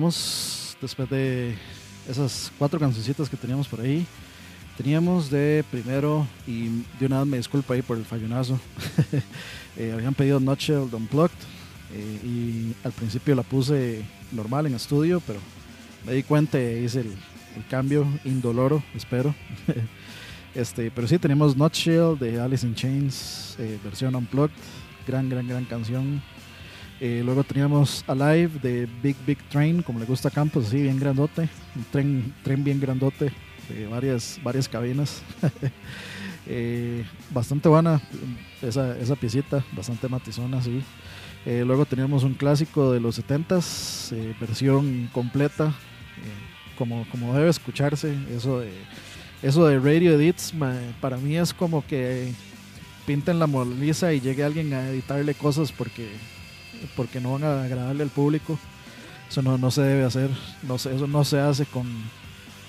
[0.00, 1.54] Después de
[2.08, 4.06] esas cuatro cancioncitas que teníamos por ahí.
[4.78, 8.58] Teníamos de primero, y de una vez me disculpo ahí por el fallonazo,
[9.76, 11.36] eh, habían pedido Nutshell Unplugged
[11.92, 15.38] eh, y al principio la puse normal en estudio, pero
[16.06, 17.12] me di cuenta y hice el,
[17.56, 19.34] el cambio indoloro, espero.
[20.54, 24.56] este, pero sí, tenemos Nutshell de Alice in Chains, eh, versión Unplugged,
[25.06, 26.22] gran, gran, gran canción.
[27.00, 31.00] Eh, luego teníamos Alive de Big Big Train, como le gusta a Campos, así bien
[31.00, 31.48] grandote.
[31.74, 33.32] Un tren, tren bien grandote,
[33.68, 35.22] de varias, varias cabinas.
[36.46, 38.00] Eh, bastante buena
[38.60, 40.82] esa, esa piecita, bastante matizona, sí.
[41.46, 45.72] Eh, luego teníamos un clásico de los 70s, eh, versión completa,
[46.76, 48.14] como, como debe escucharse.
[48.34, 48.72] Eso de,
[49.42, 50.52] eso de Radio Edits
[51.00, 52.32] para mí es como que
[53.06, 56.10] pinten la Mona y llegue alguien a editarle cosas porque,
[56.96, 58.58] porque no van a agradarle al público.
[59.28, 60.30] Eso no, no se debe hacer,
[60.62, 61.86] no eso no se hace con,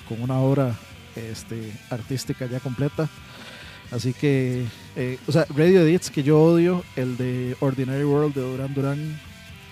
[0.07, 0.75] con una obra
[1.15, 3.09] este, artística ya completa.
[3.91, 8.41] Así que, eh, o sea, Radio Edits que yo odio, el de Ordinary World de
[8.41, 9.19] Duran Duran,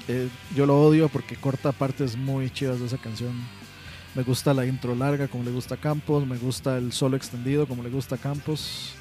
[0.09, 3.31] eh, yo lo odio porque corta partes muy chivas de esa canción.
[4.15, 7.81] Me gusta la intro larga como le gusta Campos, me gusta el solo extendido como
[7.81, 8.93] le gusta Campos.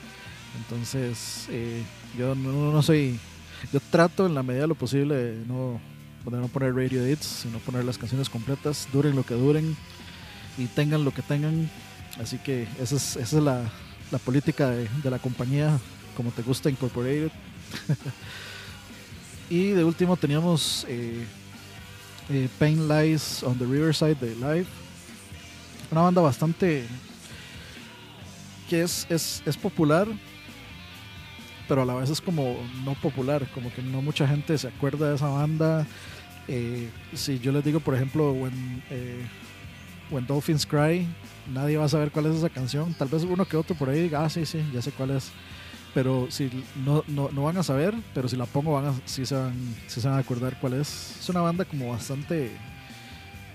[0.59, 1.83] Entonces, eh,
[2.17, 3.19] yo no, no soy,
[3.73, 5.81] yo trato en la medida de lo posible de no,
[6.25, 9.77] de no poner radio edits, sino poner las canciones completas, duren lo que duren
[10.57, 11.71] y tengan lo que tengan.
[12.21, 13.71] Así que esa es, la,
[14.25, 15.79] política de, de la compañía,
[16.17, 17.31] como te gusta Incorporated.
[19.51, 21.25] y de último teníamos eh,
[22.31, 24.67] eh, Pain Lies on the Riverside de Live.
[25.91, 26.85] Una banda bastante
[28.69, 30.07] que es, es, es popular,
[31.69, 35.11] pero a la vez es como no popular, como que no mucha gente se acuerda
[35.11, 35.87] de esa banda.
[36.49, 39.23] Eh, si yo les digo, por ejemplo, When, eh,
[40.11, 41.07] When Dolphins Cry,
[41.53, 42.95] nadie va a saber cuál es esa canción.
[42.95, 45.31] Tal vez uno que otro por ahí diga, ah, sí, sí, ya sé cuál es.
[45.93, 46.51] Pero si
[46.85, 49.55] no, no, no van a saber, pero si la pongo, van a, sí, se van,
[49.87, 51.19] sí se van a acordar cuál es.
[51.21, 52.51] Es una banda como bastante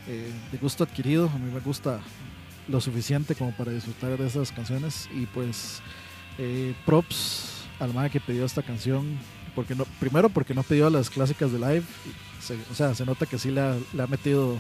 [0.08, 1.32] eh, de gusto adquirido.
[1.34, 2.00] A mí me gusta
[2.68, 5.10] lo suficiente como para disfrutar de esas canciones.
[5.16, 5.82] Y pues,
[6.38, 7.53] eh, props
[7.84, 9.18] al man que pidió esta canción.
[9.56, 11.84] Porque no, primero porque no pidió las clásicas de live.
[12.72, 14.58] O sea, se nota que sí le ha, metido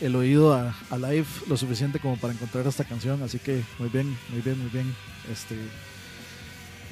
[0.00, 3.22] el oído a, live lo suficiente como para encontrar esta canción.
[3.22, 4.94] Así que muy bien, muy bien, muy bien.
[5.32, 5.56] Este,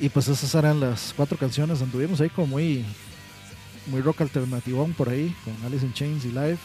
[0.01, 1.81] y pues esas eran las cuatro canciones.
[1.81, 2.85] Anduvimos ahí como muy,
[3.87, 6.59] muy rock alternativón por ahí, con Alice in Chains y live.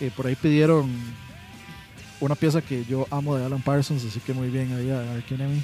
[0.00, 0.90] Eh, por ahí pidieron
[2.20, 5.62] una pieza que yo amo de Alan Parsons, así que muy bien ahí a Enemy.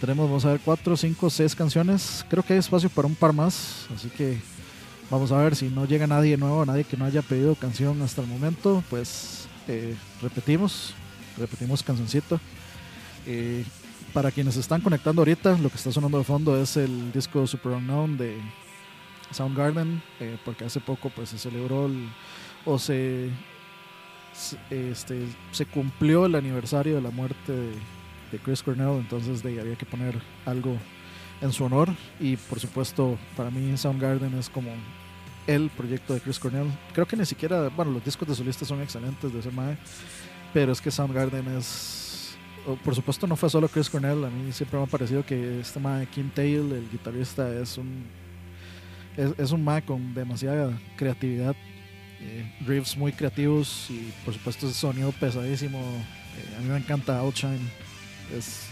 [0.00, 2.24] Tenemos, vamos a ver, cuatro, cinco, seis canciones.
[2.28, 4.38] Creo que hay espacio para un par más, así que
[5.10, 8.20] vamos a ver si no llega nadie nuevo, nadie que no haya pedido canción hasta
[8.20, 10.92] el momento, pues eh, repetimos,
[11.38, 12.38] repetimos cancioncito.
[13.26, 13.64] Eh,
[14.12, 17.72] para quienes están conectando ahorita, lo que está sonando de fondo es el disco Super
[17.72, 18.36] Unknown de
[19.30, 22.08] Soundgarden, eh, porque hace poco pues se celebró el-
[22.64, 23.30] o se-
[24.70, 27.72] este, se cumplió el aniversario de la muerte de,
[28.32, 30.76] de Chris Cornell, entonces de, había que poner algo
[31.40, 34.70] en su honor y por supuesto para mí Soundgarden es como
[35.46, 36.70] el proyecto de Chris Cornell.
[36.92, 39.76] Creo que ni siquiera, bueno, los discos de solista son excelentes de ese mae,
[40.52, 42.36] pero es que Soundgarden es,
[42.84, 45.78] por supuesto no fue solo Chris Cornell, a mí siempre me ha parecido que este
[45.78, 48.04] mae Kim Tail, el guitarrista, es un
[49.16, 51.56] es un mae con demasiada creatividad,
[52.20, 55.78] eh, riffs muy creativos y por supuesto ese sonido pesadísimo.
[55.78, 57.60] Eh, a mí me encanta Outshine,
[58.36, 58.62] es,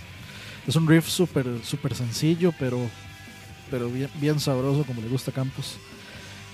[0.66, 2.78] es un riff súper super sencillo, pero,
[3.70, 3.90] pero
[4.20, 5.76] bien, sabroso como le gusta a Campos.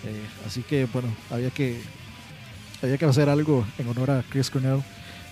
[0.05, 1.81] Eh, así que bueno, había que,
[2.83, 4.83] había que hacer algo en honor a Chris Cornell.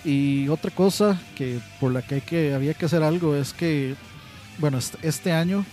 [0.05, 3.95] Y otra cosa que por la que, hay que había que hacer algo es que,
[4.57, 5.65] bueno, este, este año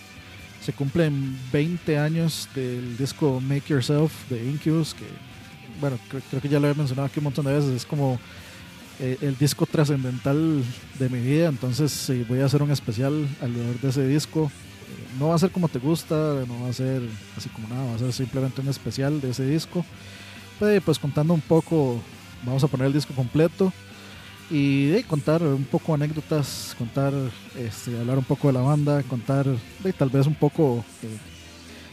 [0.65, 5.05] se cumplen 20 años del disco Make Yourself de Incubus, que,
[5.81, 8.19] bueno, creo, creo que ya lo he mencionado aquí un montón de veces, es como
[9.01, 10.63] eh, el disco trascendental
[10.99, 14.45] de mi vida, entonces sí, voy a hacer un especial alrededor de ese disco.
[14.45, 16.15] Eh, no va a ser como te gusta,
[16.47, 17.03] no va a ser
[17.37, 19.85] así como nada, va a ser simplemente un especial de ese disco.
[20.61, 22.01] Eh, pues contando un poco,
[22.45, 23.73] vamos a poner el disco completo
[24.51, 27.13] y contar un poco anécdotas, contar,
[27.59, 29.47] este, hablar un poco de la banda, contar
[29.99, 31.19] tal vez un poco eh,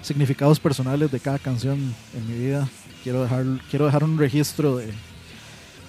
[0.02, 1.78] significados personales de cada canción
[2.16, 2.70] en mi vida.
[3.04, 4.94] Quiero dejar, quiero dejar un registro de,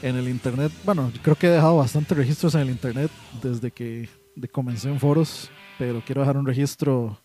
[0.09, 0.70] en el internet.
[0.84, 3.11] Bueno, yo creo que he dejado bastantes registros en el internet
[3.42, 7.18] desde que de comencé en foros, pero quiero dejar un registro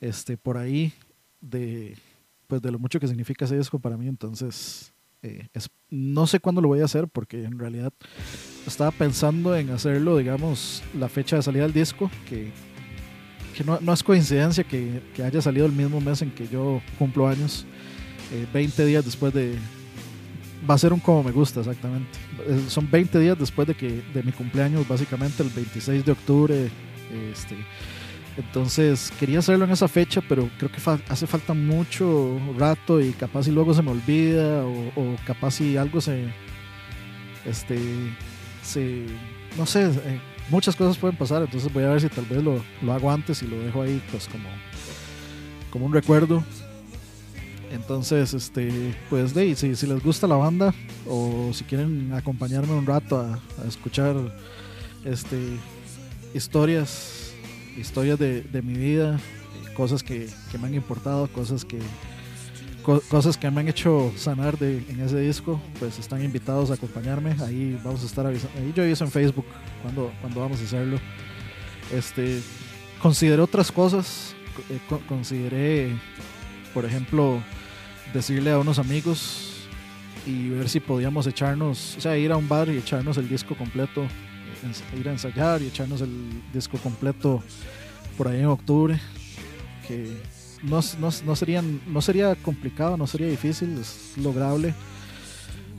[0.00, 0.92] este, por ahí
[1.40, 1.96] de,
[2.46, 4.06] pues, de lo mucho que significa ese disco para mí.
[4.08, 7.92] Entonces, Eh, es- no sé cuándo lo voy a hacer porque en realidad
[8.66, 12.50] estaba pensando en hacerlo, digamos, la fecha de salida del disco, que,
[13.54, 16.80] que no, no es coincidencia que, que haya salido el mismo mes en que yo
[16.98, 17.66] cumplo años,
[18.32, 19.58] eh, 20 días después de...
[20.68, 22.18] Va a ser un como me gusta, exactamente.
[22.68, 26.70] Son 20 días después de, que, de mi cumpleaños, básicamente el 26 de octubre.
[27.32, 27.56] Este,
[28.36, 33.12] entonces quería hacerlo en esa fecha, pero creo que fa- hace falta mucho rato y
[33.12, 36.26] capaz si luego se me olvida o, o capaz si algo se,
[37.46, 37.78] este,
[38.62, 39.06] se,
[39.56, 41.42] no sé, eh, muchas cosas pueden pasar.
[41.42, 44.00] Entonces voy a ver si tal vez lo, lo hago antes y lo dejo ahí,
[44.10, 44.48] pues como,
[45.70, 46.44] como un recuerdo.
[47.70, 50.74] Entonces, este, pues de si, si les gusta la banda
[51.08, 54.16] o si quieren acompañarme un rato a, escuchar,
[55.04, 55.36] este,
[56.34, 57.32] historias,
[57.76, 61.78] historias de, de mi vida, eh, cosas que, que me han importado, cosas que
[62.82, 66.74] co- cosas que me han hecho sanar de, en ese disco, pues están invitados a
[66.74, 67.36] acompañarme.
[67.40, 68.58] Ahí vamos a estar avisando.
[68.58, 69.46] Ahí yo aviso en Facebook
[69.82, 70.98] cuando, cuando vamos a hacerlo.
[71.94, 72.40] Este,
[73.00, 74.34] consideré otras cosas.
[74.56, 75.90] co- eh, co- consideré,
[76.74, 77.40] por ejemplo,
[78.12, 79.68] decirle a unos amigos
[80.26, 83.56] y ver si podíamos echarnos, o sea, ir a un bar y echarnos el disco
[83.56, 84.06] completo,
[84.98, 87.42] ir a ensayar y echarnos el disco completo
[88.16, 89.00] por ahí en octubre.
[89.86, 90.08] Que
[90.62, 94.74] no, no, no, serían, no sería complicado, no sería difícil, es lograble.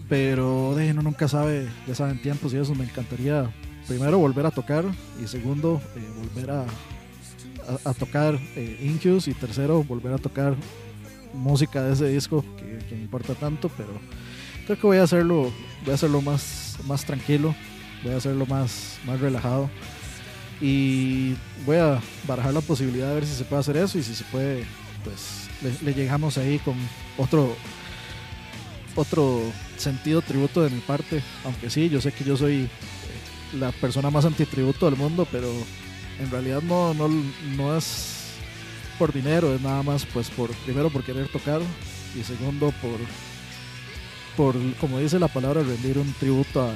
[0.10, 2.76] Pero de, uno nunca sabe, ya saben tiempos y eso.
[2.76, 3.50] Me encantaría
[3.88, 4.84] primero volver a tocar
[5.24, 6.66] y segundo eh, volver a,
[7.86, 10.56] a, tocar eh, y tercero volver a tocar
[11.34, 13.70] música de ese disco que, que me importa tanto.
[13.78, 13.92] Pero
[14.66, 15.52] creo que voy a hacerlo,
[15.84, 17.56] voy a hacerlo más, más tranquilo,
[18.04, 19.70] voy a hacerlo más, más relajado
[20.62, 21.34] y
[21.66, 24.24] voy a barajar la posibilidad de ver si se puede hacer eso y si se
[24.26, 24.64] puede
[25.04, 26.76] pues le, le llegamos ahí con
[27.18, 27.56] otro
[28.96, 29.42] otro
[29.78, 34.12] sentido tributo de mi parte aunque sí yo sé que yo soy eh, la persona
[34.12, 35.52] más antitributo del mundo pero
[36.20, 37.10] en realidad no, no,
[37.58, 38.21] no es
[39.02, 41.60] por dinero es nada más pues por primero por querer tocar
[42.16, 43.00] y segundo por
[44.38, 46.72] por como dice la palabra rendir un tributo a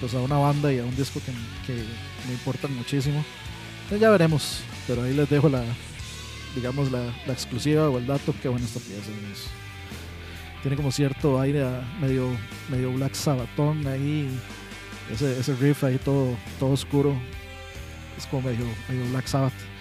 [0.00, 1.32] pues a una banda y a un disco que,
[1.66, 1.78] que
[2.26, 3.22] me importan muchísimo.
[3.82, 5.62] Entonces ya veremos, pero ahí les dejo la,
[6.54, 8.34] digamos, la, exclusiva o el dato.
[8.40, 9.10] Qué buena esta pieza.
[10.62, 12.30] Tiene como cierto aire a medio,
[12.70, 14.30] medio Black Sabatón ahí,
[15.12, 17.14] ese, ese riff ahí todo, todo oscuro.
[18.16, 19.75] Es como medio, medio Black Sabbath.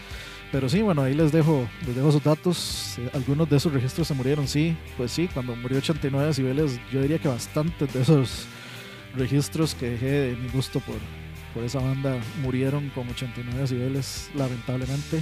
[0.51, 2.97] Pero sí, bueno, ahí les dejo, les dejo esos datos.
[3.13, 4.77] Algunos de esos registros se murieron, sí.
[4.97, 8.45] Pues sí, cuando murió 89 decibeles, yo diría que bastantes de esos
[9.15, 10.95] registros que dejé de mi gusto por,
[11.53, 15.21] por esa banda murieron con 89 decibeles, lamentablemente.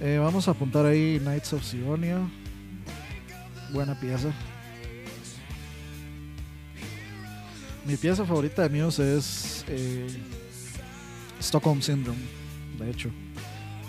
[0.00, 2.18] Eh, vamos a apuntar ahí Knights of Sidonia.
[3.72, 4.32] Buena pieza.
[7.86, 10.06] Mi pieza favorita de Muse es eh,
[11.40, 12.20] Stockholm Syndrome,
[12.78, 13.10] de hecho.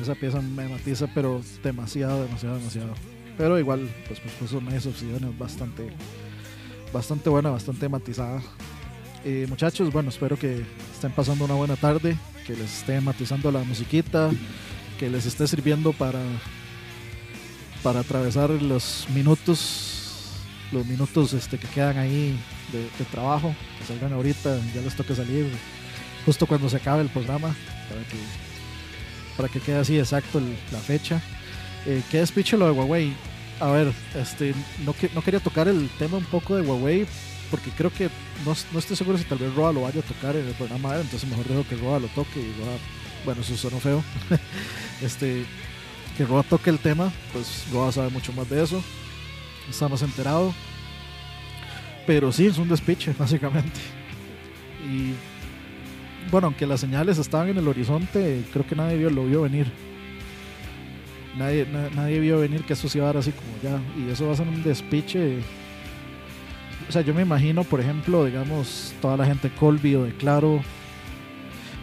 [0.02, 2.94] Esa pieza me matiza, pero demasiado, demasiado, demasiado.
[3.38, 5.90] Pero igual, pues, pues, pues Knights of Sidonia es bastante,
[6.94, 8.42] bastante buena, bastante matizada.
[9.26, 13.64] Eh, muchachos, bueno, espero que estén pasando una buena tarde, que les esté matizando la
[13.64, 14.30] musiquita,
[14.98, 16.22] que les esté sirviendo para,
[17.84, 20.32] para atravesar los minutos,
[20.72, 22.40] los minutos este, que quedan ahí
[22.72, 25.50] de, trabajo, que salgan ahorita, ya les toca salir
[26.26, 27.56] justo cuando se acabe el programa,
[29.40, 30.42] para que quede así exacto
[30.74, 31.22] la fecha.
[31.86, 33.14] Eh, ¿Qué despiche lo de Huawei?
[33.62, 37.08] A ver, este, no, no quería tocar el tema un poco de Huawei
[37.50, 38.10] porque creo que
[38.46, 40.90] no, no estoy seguro si tal vez Roa lo vaya a tocar en el programa
[40.90, 42.54] de él, entonces mejor dejo que Roa lo toque y
[43.24, 44.04] bueno, eso sonó feo.
[45.02, 45.46] este,
[46.18, 48.84] que Roa toque el tema, pues Roa sabe mucho más de eso,
[49.70, 50.54] está más enterado.
[52.06, 53.80] Pero sí, es un despiche, básicamente.
[54.86, 55.14] Y
[56.32, 59.72] bueno, aunque las señales estaban en el horizonte, creo que nadie vio, lo vio venir.
[61.38, 63.80] Nadie, na- nadie vio venir que esto se iba a dar así como ya.
[64.02, 65.40] Y eso va a ser un despiche
[66.88, 70.60] o sea, yo me imagino, por ejemplo, digamos, toda la gente Colby o de Claro.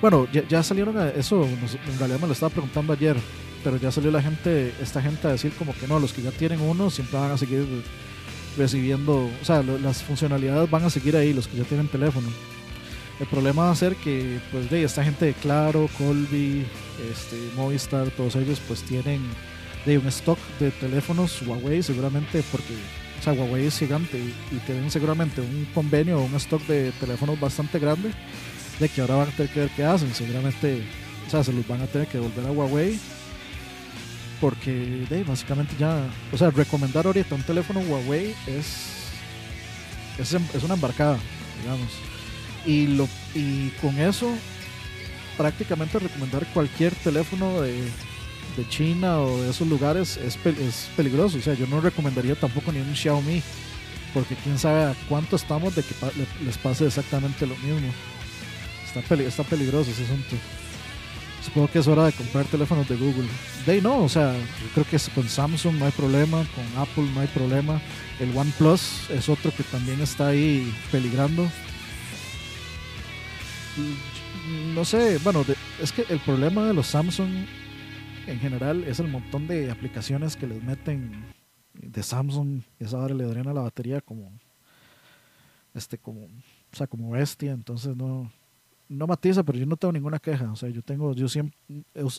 [0.01, 3.16] Bueno, ya, salieron a eso, en realidad me lo estaba preguntando ayer,
[3.62, 6.32] pero ya salió la gente, esta gente a decir como que no, los que ya
[6.32, 7.64] tienen uno siempre van a seguir
[8.59, 12.26] recibiendo, o sea, las funcionalidades van a seguir ahí, los que ya tienen teléfono.
[13.18, 16.66] El problema va a ser que, pues, de esta gente de Claro, Colby,
[17.10, 19.22] este, Movistar, todos ellos, pues tienen
[19.86, 22.74] de un stock de teléfonos Huawei, seguramente, porque
[23.18, 27.40] o sea, Huawei es gigante y, tienen seguramente un convenio o un stock de teléfonos
[27.40, 28.10] bastante grande
[28.78, 30.14] de que ahora van a tener que ver qué hacen.
[30.14, 30.82] Seguramente,
[31.26, 32.98] o sea, se los van a tener que devolver a Huawei
[34.40, 38.96] porque de, básicamente ya, o sea, recomendar ahorita un teléfono Huawei es
[40.18, 41.18] es, es una embarcada,
[41.62, 41.90] digamos.
[42.66, 43.08] Y, lo,
[43.80, 44.28] con eso,
[45.36, 47.74] prácticamente recomendar cualquier teléfono de,
[48.68, 51.38] China o de esos lugares es, es peligroso.
[51.38, 53.42] O sea, yo no recomendaría tampoco ni un Xiaomi,
[54.14, 57.88] porque quién sabe a cuánto estamos de que pa- le- les pase exactamente lo mismo.
[58.96, 60.36] Está, está peligroso ese asunto.
[61.44, 63.28] Supongo que es hora de comprar teléfonos de Google.
[63.66, 67.20] De no, o sea, yo creo que con Samsung no hay problema, con Apple no
[67.20, 67.80] hay problema.
[68.18, 71.48] El OnePlus es otro que también está ahí peligrando.
[74.74, 75.45] No sé, bueno,
[75.83, 77.47] es que el problema de los Samsung
[78.27, 81.24] en general es el montón de aplicaciones que les meten
[81.74, 84.33] de Samsung y esa hora le drena la batería como
[85.74, 88.31] este como o sea como bestia entonces no
[88.89, 91.57] no matiza pero yo no tengo ninguna queja o sea yo tengo yo siempre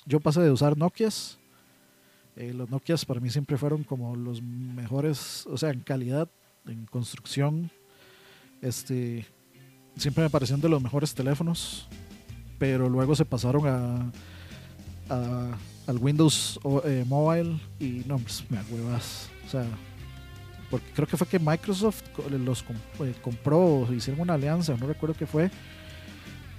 [0.06, 1.40] yo pasé de usar Nokias
[2.36, 6.30] eh, los Nokias para mí siempre fueron como los mejores o sea en calidad
[6.68, 7.72] en construcción
[8.62, 9.26] este
[9.98, 11.88] siempre me parecieron de los mejores teléfonos
[12.60, 14.12] pero luego se pasaron a,
[15.14, 19.30] a- al Windows eh, Mobile y no, pues me huevas.
[19.46, 19.64] O sea,
[20.70, 22.66] porque creo que fue que Microsoft co- los
[23.02, 25.50] eh, compró o hicieron una alianza, no recuerdo qué fue.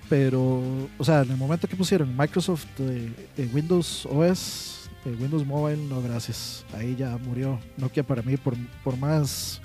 [0.09, 0.63] Pero,
[0.97, 5.83] o sea, en el momento que pusieron Microsoft eh, eh, Windows OS, eh, Windows Mobile,
[5.87, 6.65] no, gracias.
[6.73, 9.61] Ahí ya murió Nokia para mí, por, por más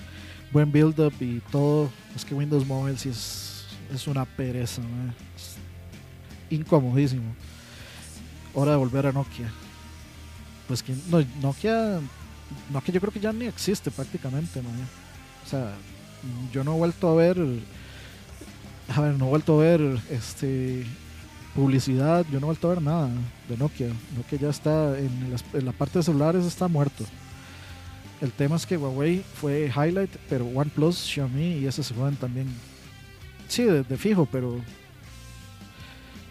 [0.51, 1.89] buen build-up y todo.
[2.15, 3.53] Es que Windows Mobile sí es,
[3.94, 5.14] es una pereza, ¿no?
[5.36, 5.56] Es
[6.50, 7.36] incomodísimo.
[8.54, 9.52] Hora de volver a Nokia.
[10.68, 12.00] Pues que no, Nokia,
[12.72, 14.74] Nokia yo creo que ya ni existe prácticamente, man.
[15.46, 15.74] O sea,
[16.52, 17.38] yo no he vuelto a ver,
[18.88, 20.86] a ver, no he vuelto a ver este
[21.56, 23.10] publicidad, yo no he vuelto a ver nada
[23.50, 23.88] de Nokia.
[24.16, 27.06] Nokia ya está en la parte de celulares está muerto.
[28.22, 32.48] El tema es que Huawei fue highlight, pero OnePlus, Xiaomi y ese se fueron también.
[33.48, 34.60] Sí, de, fijo, pero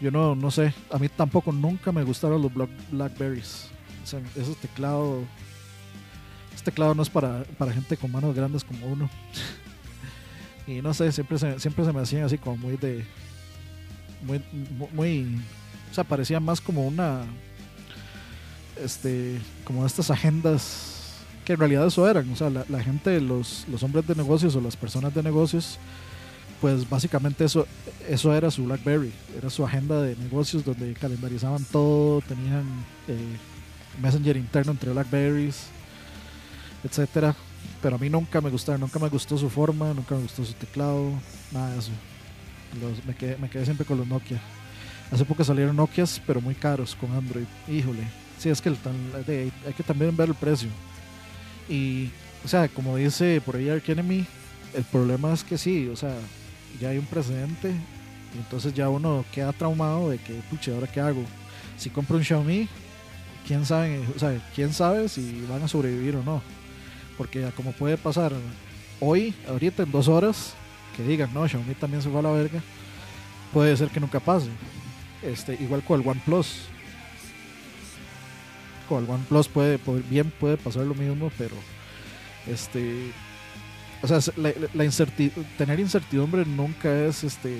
[0.01, 0.73] yo no, no sé.
[0.91, 3.67] A mí tampoco nunca me gustaron los Black- Blackberries.
[4.03, 5.23] O sea, ese teclado.
[6.53, 9.09] Ese teclado no es para, para gente con manos grandes como uno.
[10.67, 13.05] y no sé, siempre se, siempre se me hacían así como muy de.
[14.23, 14.41] Muy,
[14.77, 15.39] mu- muy.
[15.91, 17.21] O sea, parecía más como una.
[18.83, 19.39] Este.
[19.63, 20.89] Como estas agendas.
[21.45, 22.29] Que en realidad eso eran.
[22.31, 25.77] O sea, la, la gente, los, los hombres de negocios o las personas de negocios.
[26.63, 27.67] Pues básicamente eso,
[28.07, 32.63] eso era su BlackBerry, era su agenda de negocios donde calendarizaban todo, tenían
[33.09, 33.17] eh,
[34.01, 35.65] Messenger interno entre Blackberries,
[36.85, 37.35] etcétera.
[37.81, 40.53] Pero a mí nunca me gustaron, nunca me gustó su forma, nunca me gustó su
[40.53, 41.09] teclado,
[41.51, 41.91] nada de eso.
[43.05, 44.39] Me, quedé, me quedé siempre con los Nokia.
[45.11, 47.43] Hace poco salieron Nokias, pero muy caros con Android.
[47.67, 48.07] Híjole,
[48.39, 48.77] sí, es que el
[49.27, 50.69] de- hay que también ver el precio.
[51.67, 52.09] Y,
[52.45, 54.25] o sea, como dice por ahí Ark Enemy,
[54.75, 56.15] el problema es que sí, o sea,
[56.79, 60.99] ya hay un precedente y entonces ya uno queda traumado de que, pucha, ¿ahora qué
[60.99, 61.23] hago?
[61.77, 62.67] Si compro un Xiaomi,
[63.47, 63.99] quién sabe,
[64.55, 66.41] quién sabe si van a sobrevivir o no.
[67.17, 68.33] Porque como puede pasar
[68.99, 70.53] hoy, ahorita en dos horas,
[70.97, 72.61] que digan, no, Xiaomi también se fue a la verga,
[73.51, 74.47] puede ser que nunca pase.
[75.21, 76.63] Este, igual con el OnePlus.
[78.89, 81.55] Con el OnePlus puede, puede- bien puede pasar lo mismo, pero
[82.47, 83.11] este
[84.03, 87.57] o sea, la, la incerti- tener incertidumbre nunca es este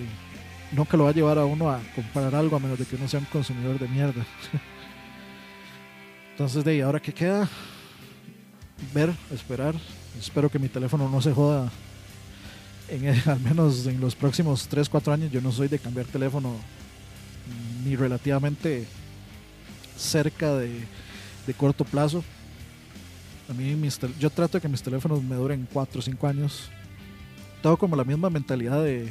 [0.72, 3.08] nunca lo va a llevar a uno a comprar algo a menos de que uno
[3.08, 4.26] sea un consumidor de mierda.
[6.32, 7.48] Entonces, de ahí, ahora que queda
[8.94, 9.76] ver, esperar.
[10.20, 11.72] Espero que mi teléfono no se joda
[12.89, 15.32] en al menos en los próximos 3, 4 años.
[15.32, 16.56] Yo no soy de cambiar teléfono
[17.86, 18.86] ni relativamente
[19.98, 20.86] cerca de,
[21.46, 22.24] de corto plazo.
[23.50, 26.70] A mí mis yo trato de que mis teléfonos me duren 4 o 5 años.
[27.62, 29.10] Tengo como la misma mentalidad de,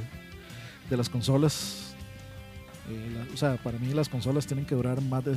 [0.89, 1.95] de las consolas.
[2.89, 5.37] Eh, o sea, para mí las consolas tienen que durar más de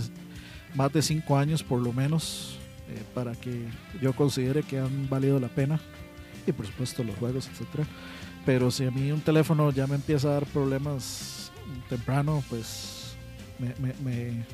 [0.74, 2.58] más de 5 años por lo menos
[2.89, 3.66] eh, para que
[4.02, 5.80] yo considere que han valido la pena.
[6.48, 7.86] Y por supuesto los juegos, etcétera.
[8.46, 11.52] Pero si a mí un teléfono ya me empieza a dar problemas
[11.89, 13.16] temprano, pues
[13.58, 14.46] me,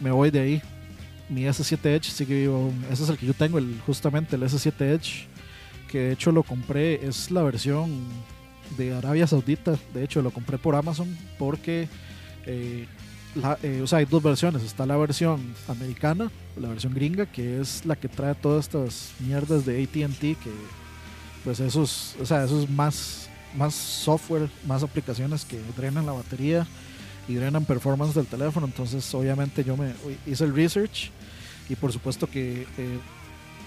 [0.00, 0.62] me voy de ahí
[1.28, 2.72] mi S7 Edge sigue vivo.
[2.90, 5.26] Ese es el que yo tengo, el, justamente el S7 Edge,
[5.90, 7.90] que de hecho lo compré, es la versión
[8.76, 11.88] de Arabia Saudita, de hecho lo compré por Amazon porque,
[12.46, 12.86] eh,
[13.36, 17.60] la- eh, o sea, hay dos versiones, está la versión americana, la versión gringa, que
[17.60, 20.50] es la que trae todas estas mierdas de ATT, que
[21.44, 26.66] pues esos, o sea, esos más, más software, más aplicaciones que drenan la batería
[27.28, 28.66] y drenan performance del teléfono.
[28.66, 29.92] Entonces, obviamente, yo me
[30.26, 31.10] hice el research
[31.68, 32.98] y por supuesto que eh,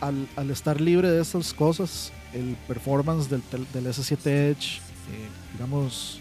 [0.02, 3.42] al, al estar libre de estas cosas, el performance del,
[3.74, 4.78] del S7 Edge,
[5.12, 6.20] eh, digamos,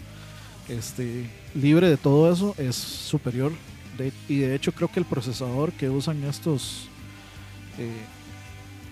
[0.67, 3.51] este, libre de todo eso, es superior.
[3.97, 6.87] De- y de hecho creo que el procesador que usan estos,
[7.77, 7.89] eh,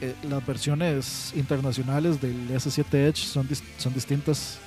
[0.02, 4.60] eh, las versiones internacionales del S7 Edge son, dis- son distintas.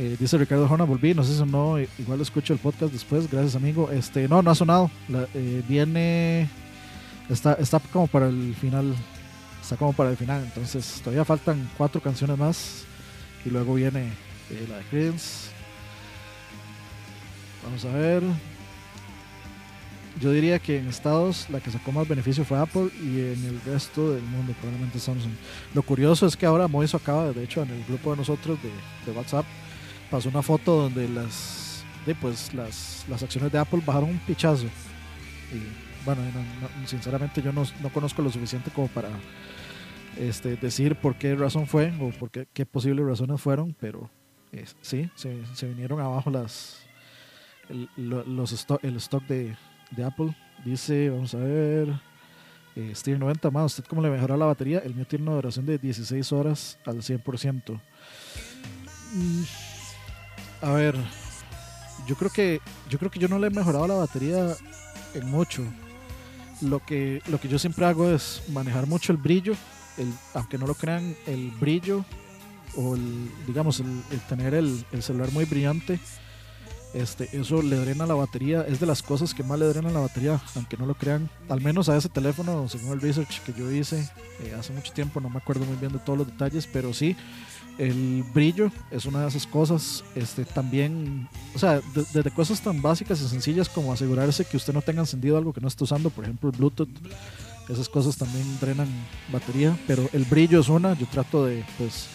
[0.00, 3.30] Eh, dice Ricardo Jona, volví, no sé si no, eh, igual escucho el podcast después,
[3.30, 3.90] gracias amigo.
[3.90, 4.90] Este, no, no ha sonado,
[5.34, 6.48] eh, viene,
[7.28, 8.94] está, está como para el final,
[9.60, 12.84] está como para el final, entonces todavía faltan cuatro canciones más
[13.44, 14.10] y luego viene
[14.70, 15.50] la de Creedence.
[17.62, 18.22] Vamos a ver.
[20.18, 23.60] Yo diría que en Estados la que sacó más beneficio fue Apple y en el
[23.66, 25.32] resto del mundo probablemente Samsung.
[25.74, 28.58] Lo curioso es que ahora Moiso acaba, de hecho, en el grupo de nosotros
[29.04, 29.44] de WhatsApp,
[30.10, 34.64] pasó una foto donde las, de, pues, las, las acciones de Apple bajaron un pichazo.
[34.66, 39.08] Y bueno, no- no- sinceramente yo no, no conozco lo suficiente como para
[40.16, 44.10] este, decir por qué razón fue o por qué, qué posibles razones fueron, pero
[44.52, 46.80] eh, sí, se, se vinieron abajo las
[47.68, 49.56] el, lo- los stock, el stock de,
[49.92, 50.34] de Apple.
[50.64, 51.88] Dice, vamos a ver,
[52.76, 54.80] eh, Steer 90 más, ¿usted cómo le mejora la batería?
[54.80, 57.80] El mío tiene una duración de 16 horas al 100%.
[59.14, 59.42] Mm,
[60.62, 60.94] A ver,
[62.06, 64.56] yo creo que yo creo que yo no le he mejorado la batería
[65.14, 65.62] en mucho.
[66.60, 69.54] Lo que, lo que yo siempre hago es manejar mucho el brillo,
[69.96, 72.04] el, aunque no lo crean, el brillo
[72.76, 75.98] o el, digamos, el, el tener el, el celular muy brillante,
[76.92, 80.00] este, eso le drena la batería, es de las cosas que más le drenan la
[80.00, 83.70] batería, aunque no lo crean, al menos a ese teléfono, según el research que yo
[83.70, 86.92] hice eh, hace mucho tiempo, no me acuerdo muy bien de todos los detalles, pero
[86.92, 87.16] sí,
[87.80, 90.04] el brillo es una de esas cosas.
[90.14, 94.72] Este, también, o sea, de- desde cosas tan básicas y sencillas como asegurarse que usted
[94.74, 96.88] no tenga encendido algo que no esté usando, por ejemplo, el Bluetooth.
[97.68, 98.88] Esas cosas también drenan
[99.32, 100.94] batería, pero el brillo es una.
[100.98, 102.06] Yo trato de, pues,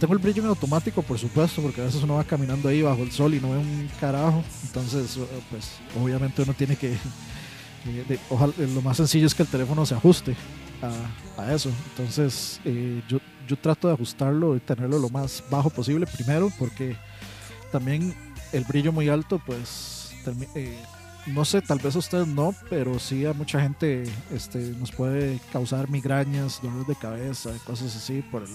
[0.00, 3.02] tengo el brillo en automático, por supuesto, porque a veces uno va caminando ahí bajo
[3.02, 4.42] el sol y no ve un carajo.
[4.64, 5.72] Entonces, eh, pues,
[6.02, 6.92] obviamente uno tiene que,
[7.86, 10.34] eh, ojalá, lo más sencillo es que el teléfono se ajuste
[10.80, 11.70] a, a eso.
[11.90, 16.96] Entonces, eh, yo, yo trato de ajustarlo y tenerlo lo más bajo posible primero, porque
[17.70, 18.14] también
[18.52, 20.14] el brillo muy alto, pues,
[20.54, 20.78] eh,
[21.26, 25.40] no sé, tal vez a ustedes no, pero sí a mucha gente este, nos puede
[25.52, 28.50] causar migrañas, dolores de cabeza, cosas así por el,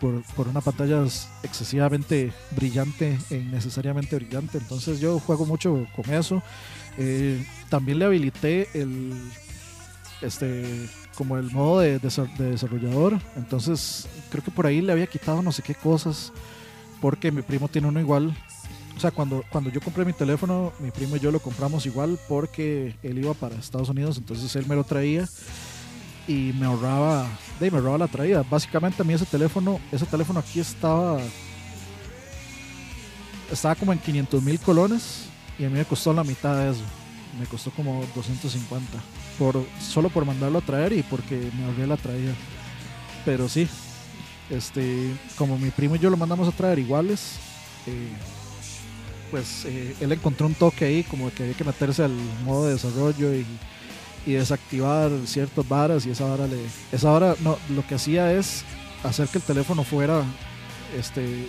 [0.00, 1.04] por, por una pantalla
[1.42, 4.58] excesivamente brillante e innecesariamente brillante.
[4.58, 6.42] Entonces yo juego mucho con eso.
[6.96, 9.12] Eh, también le habilité el
[10.22, 13.18] este como el modo de, desa- de desarrollador.
[13.36, 16.32] Entonces creo que por ahí le había quitado no sé qué cosas.
[17.00, 18.36] Porque mi primo tiene uno igual.
[18.96, 22.18] O sea, cuando, cuando yo compré mi teléfono, mi primo y yo lo compramos igual
[22.28, 25.28] porque él iba para Estados Unidos, entonces él me lo traía
[26.28, 27.26] y me ahorraba,
[27.58, 28.44] de, me ahorraba la traída.
[28.48, 31.18] Básicamente a mí ese teléfono, ese teléfono aquí estaba,
[33.50, 35.24] estaba como en 500 mil colones
[35.58, 36.82] y a mí me costó la mitad de eso.
[37.38, 38.86] Me costó como 250
[39.38, 42.32] por, solo por mandarlo a traer y porque me ahorré la traída.
[43.24, 43.68] Pero sí,
[44.50, 47.36] este, como mi primo y yo lo mandamos a traer iguales,
[47.86, 48.08] eh,
[49.30, 52.74] pues eh, él encontró un toque ahí como que había que meterse al modo de
[52.74, 53.46] desarrollo y,
[54.26, 56.58] y desactivar ciertas varas y esa vara le
[56.92, 58.64] esa vara no lo que hacía es
[59.02, 60.22] hacer que el teléfono fuera
[60.96, 61.48] este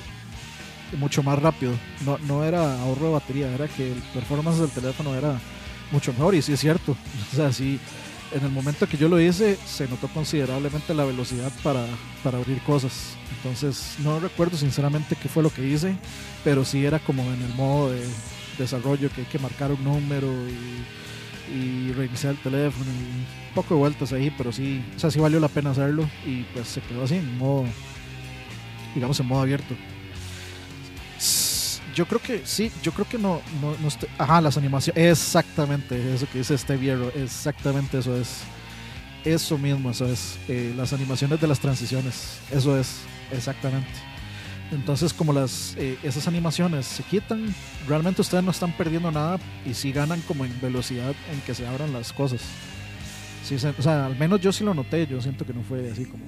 [0.98, 1.74] mucho más rápido
[2.06, 5.40] no, no era ahorro de batería era que el performance del teléfono era
[5.92, 6.96] mucho mejor y sí es cierto
[7.34, 7.80] o sea sí
[8.32, 11.86] en el momento que yo lo hice se notó considerablemente la velocidad para,
[12.24, 15.96] para abrir cosas entonces no recuerdo sinceramente qué fue lo que hice
[16.44, 18.02] pero sí era como en el modo de
[18.58, 20.86] desarrollo que hay que marcar un número y,
[21.52, 25.20] y reiniciar el teléfono y un poco de vueltas ahí, pero sí, o sea, sí
[25.20, 27.66] valió la pena hacerlo y pues se quedó así en modo,
[28.94, 29.76] digamos, en modo abierto.
[31.96, 36.14] Yo creo que sí, yo creo que no, no, no estoy- ajá, las animaciones, exactamente
[36.14, 38.42] eso que dice este Hierro, exactamente eso es,
[39.24, 42.98] eso mismo, eso es, eh, las animaciones de las transiciones, eso es,
[43.32, 43.88] exactamente.
[44.72, 47.54] Entonces, como las eh, esas animaciones se quitan,
[47.88, 51.66] realmente ustedes no están perdiendo nada y sí ganan como en velocidad en que se
[51.66, 52.42] abran las cosas.
[53.48, 56.04] Sí, o sea, al menos yo sí lo noté, yo siento que no fue así
[56.06, 56.26] como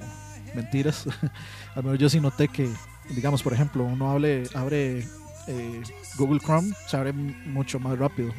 [0.54, 1.04] mentiras.
[1.74, 2.70] al menos yo sí noté que,
[3.10, 5.04] digamos, por ejemplo, uno hable, abre
[5.48, 5.82] eh,
[6.16, 8.32] Google Chrome, se abre mucho más rápido.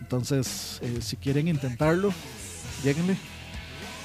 [0.00, 2.12] Entonces, eh, si quieren intentarlo,
[2.82, 3.16] lleguenle.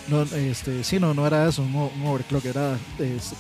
[0.08, 1.76] No, este, sí, no, no era eso, un,
[2.06, 2.78] overclock, era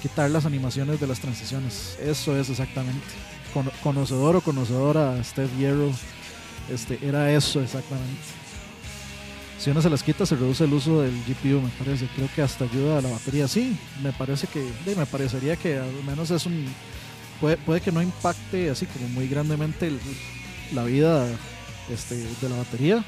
[0.01, 1.97] quitar las animaciones de las transiciones.
[1.99, 3.05] Eso es exactamente.
[3.53, 5.89] Cono- conocedor o conocedora, Steph Hierro,
[6.71, 8.21] este, era eso exactamente.
[9.57, 12.07] si uno se las quita se reduce el uso del GPU, me parece.
[12.15, 13.47] Creo que hasta ayuda a la batería.
[13.47, 14.63] Sí, me parece que,
[14.95, 16.65] me parecería que al menos es un,
[17.39, 19.91] puede, puede que no impacte así como muy grandemente
[20.73, 21.27] la vida
[21.91, 23.03] este, de la batería,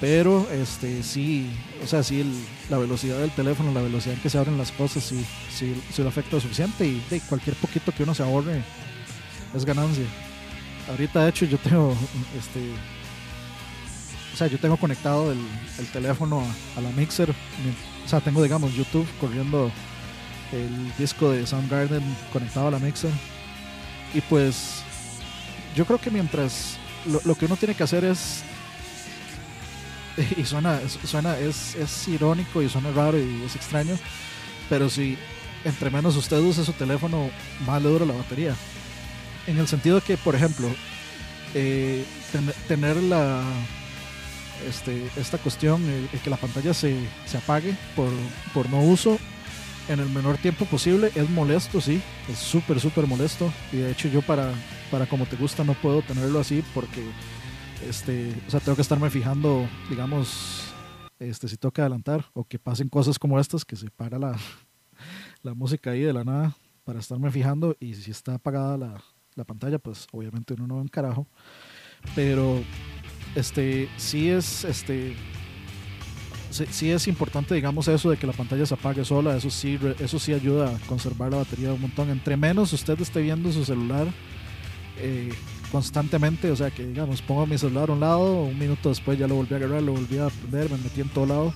[0.00, 1.50] pero este sí,
[1.82, 2.24] o sea, sí
[2.70, 6.08] la velocidad del teléfono, la velocidad en que se abren las cosas, sí, sí, lo
[6.08, 8.62] afecta suficiente y cualquier poquito que uno se ahorre
[9.54, 10.04] es ganancia.
[10.88, 11.94] Ahorita de hecho yo tengo
[12.38, 12.60] este
[14.32, 15.38] o sea, yo tengo conectado el,
[15.78, 16.40] el teléfono
[16.76, 19.70] a, a la mixer, mi- o sea, tengo digamos YouTube corriendo
[20.52, 22.02] el disco de Soundgarden
[22.32, 23.10] conectado a la mixer
[24.14, 24.82] y pues
[25.76, 26.76] yo creo que mientras
[27.24, 28.42] lo, que uno tiene que hacer es
[30.36, 33.96] y suena suena es, es irónico y suena raro y es extraño
[34.68, 35.16] pero si
[35.64, 37.30] entre menos usted use su teléfono
[37.66, 38.54] más le dura la batería.
[39.46, 40.68] En el sentido que por ejemplo
[41.54, 43.42] eh, ten- tener la
[44.68, 45.82] este, esta cuestión
[46.12, 48.10] el que la pantalla se, se apague por,
[48.52, 49.18] por no uso
[49.88, 53.52] en el menor tiempo posible es molesto, sí, es súper, súper molesto.
[53.72, 54.52] Y de hecho yo para,
[54.90, 57.04] para como te gusta no puedo tenerlo así porque,
[57.88, 60.72] este, o sea, tengo que estarme fijando, digamos,
[61.18, 64.36] este, si toca adelantar o que pasen cosas como estas, que se para la,
[65.42, 66.54] la música ahí de la nada
[66.84, 69.02] para estarme fijando y si está apagada la,
[69.34, 71.26] la pantalla, pues obviamente uno no ve un carajo.
[72.14, 72.62] Pero
[73.34, 75.16] este sí es este
[76.70, 80.18] sí, es importante digamos eso de que la pantalla se apague sola eso sí eso
[80.18, 84.06] sí ayuda a conservar la batería un montón entre menos usted esté viendo su celular
[84.98, 85.30] eh,
[85.70, 89.26] constantemente o sea que digamos pongo mi celular a un lado un minuto después ya
[89.26, 91.54] lo volví a agarrar lo volví a prender me metí en todo lado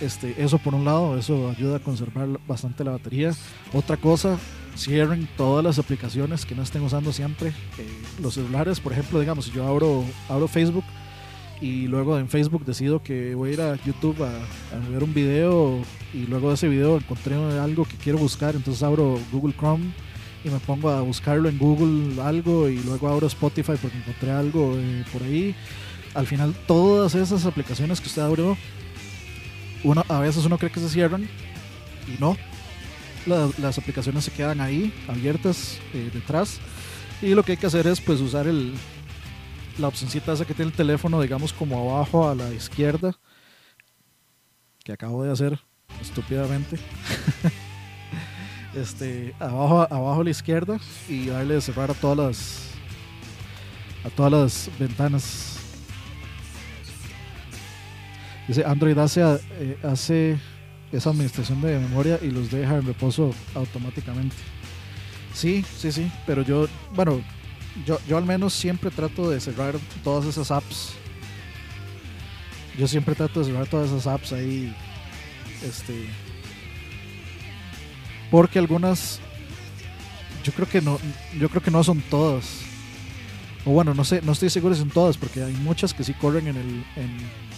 [0.00, 3.32] este, eso por un lado, eso ayuda a conservar bastante la batería.
[3.72, 4.38] Otra cosa,
[4.76, 7.48] cierren todas las aplicaciones que no estén usando siempre.
[7.48, 10.84] Eh, los celulares, por ejemplo, digamos, si yo abro, abro Facebook
[11.60, 15.80] y luego en Facebook decido que voy a ir a YouTube a, ver un video
[16.14, 19.92] y luego de ese video encontré algo que quiero buscar, entonces abro Google Chrome
[20.44, 24.74] y me pongo a buscarlo en Google algo y luego abro Spotify porque encontré algo
[24.76, 25.54] eh, por ahí.
[26.14, 28.56] Al final todas esas aplicaciones que usted abrió
[29.84, 32.36] uno, a veces uno cree que se cierran y no.
[33.26, 36.60] La- las aplicaciones se quedan ahí, abiertas eh, detrás.
[37.20, 38.72] Y lo que hay que hacer es pues usar el,
[39.78, 43.14] la opcióncita esa que tiene el teléfono, digamos como abajo a la izquierda,
[44.84, 45.58] que acabo de hacer
[46.00, 46.78] estúpidamente.
[48.74, 50.78] este, abajo, abajo a la izquierda
[51.08, 52.68] y darle a cerrar a todas las
[54.04, 55.58] a todas las ventanas
[58.48, 59.20] Dice Android hace,
[59.60, 60.38] eh, hace
[60.90, 64.34] esa administración de memoria y los deja en reposo automáticamente.
[65.34, 67.20] Sí, sí, sí, pero yo, bueno,
[67.86, 69.74] yo, yo al menos siempre trato de cerrar
[70.04, 70.92] todas esas apps.
[72.78, 74.74] Yo siempre trato de cerrar todas esas apps ahí.
[75.62, 76.06] Este.
[78.30, 79.20] Porque algunas.
[80.44, 80.98] Yo creo que no.
[81.38, 82.60] Yo creo que no son todas.
[83.64, 86.14] O bueno, no sé, no estoy seguro si son todas, porque hay muchas que sí
[86.14, 86.84] corren en el.
[86.96, 87.48] en-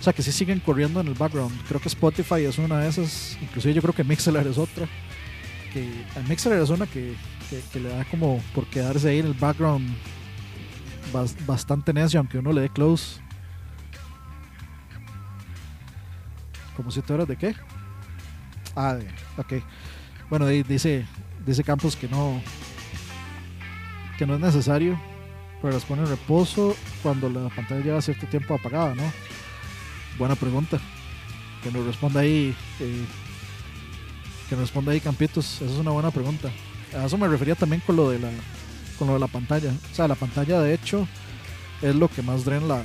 [0.00, 1.54] o sea, que sí siguen corriendo en el background.
[1.68, 3.36] Creo que Spotify es una de esas.
[3.42, 4.88] Inclusive yo creo que Mixler es otra.
[5.74, 5.86] Que
[6.26, 7.14] Mixler es una que,
[7.72, 9.88] que- le da como por quedarse ahí en el background
[11.12, 13.20] bas- bastante necio, aunque uno le dé close.
[16.76, 17.54] ¿Como siete horas de qué?
[18.74, 19.06] Ah, de,
[19.36, 19.62] ok.
[20.30, 21.06] Bueno, dice,
[21.44, 22.40] dice Campos que no,
[24.16, 24.98] que no es necesario,
[25.60, 29.02] pero las pone en reposo cuando la pantalla lleva cierto tiempo apagada, ¿no?
[30.18, 30.78] Buena pregunta.
[31.62, 33.04] Que nos responda ahí, eh,
[34.48, 35.56] que nos responda ahí Campitos.
[35.60, 36.50] Esa es una buena pregunta.
[36.96, 38.30] A eso me refería también con lo de la,
[38.98, 39.72] con lo de la pantalla.
[39.92, 41.06] O sea, la pantalla de hecho
[41.82, 42.84] es lo que más drena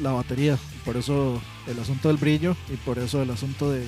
[0.00, 0.58] la, batería.
[0.84, 3.84] Por eso el asunto del brillo y por eso el asunto de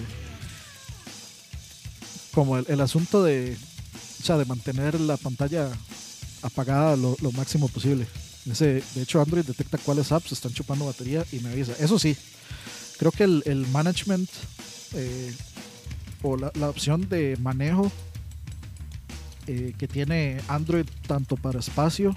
[2.32, 3.56] como el, asunto de
[4.20, 5.68] o sea de mantener la pantalla
[6.42, 8.06] apagada lo, máximo posible
[8.50, 12.16] Ese, de hecho Android detecta cuáles apps están chupando batería y me avisa eso sí
[12.98, 14.28] creo que el, el management
[14.94, 15.32] eh,
[16.22, 17.90] o la, la opción de manejo
[19.46, 22.14] eh, que tiene Android tanto para espacio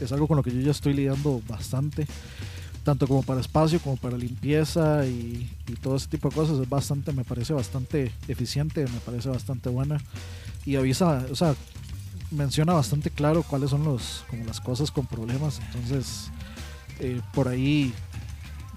[0.00, 2.06] es algo con lo que yo ya estoy lidiando bastante
[2.84, 6.68] tanto como para espacio como para limpieza y, y todo ese tipo de cosas es
[6.68, 10.00] bastante me parece bastante eficiente me parece bastante buena.
[10.64, 11.54] Y avisa o sea
[12.30, 16.30] menciona bastante claro cuáles son los como las cosas con problemas entonces
[16.98, 17.92] eh, por ahí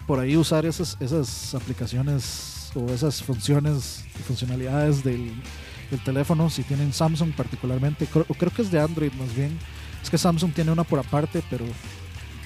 [0.08, 5.32] por ahí usar esas esas aplicaciones o esas funciones y funcionalidades del,
[5.90, 9.58] del teléfono si tienen Samsung particularmente creo, creo que es de Android más bien
[10.02, 11.66] es que Samsung tiene una por aparte pero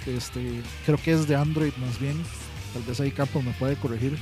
[0.05, 2.17] este creo que es de Android más bien
[2.73, 4.17] Tal vez ahí Campos me puede corregir.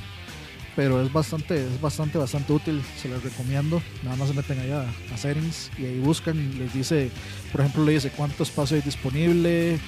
[0.76, 2.82] Pero es bastante, es bastante, bastante útil.
[3.00, 3.82] Se les recomiendo.
[4.04, 7.10] Nada más se meten allá a settings y ahí buscan y les dice,
[7.50, 9.78] por ejemplo, le dice cuánto espacio hay disponible.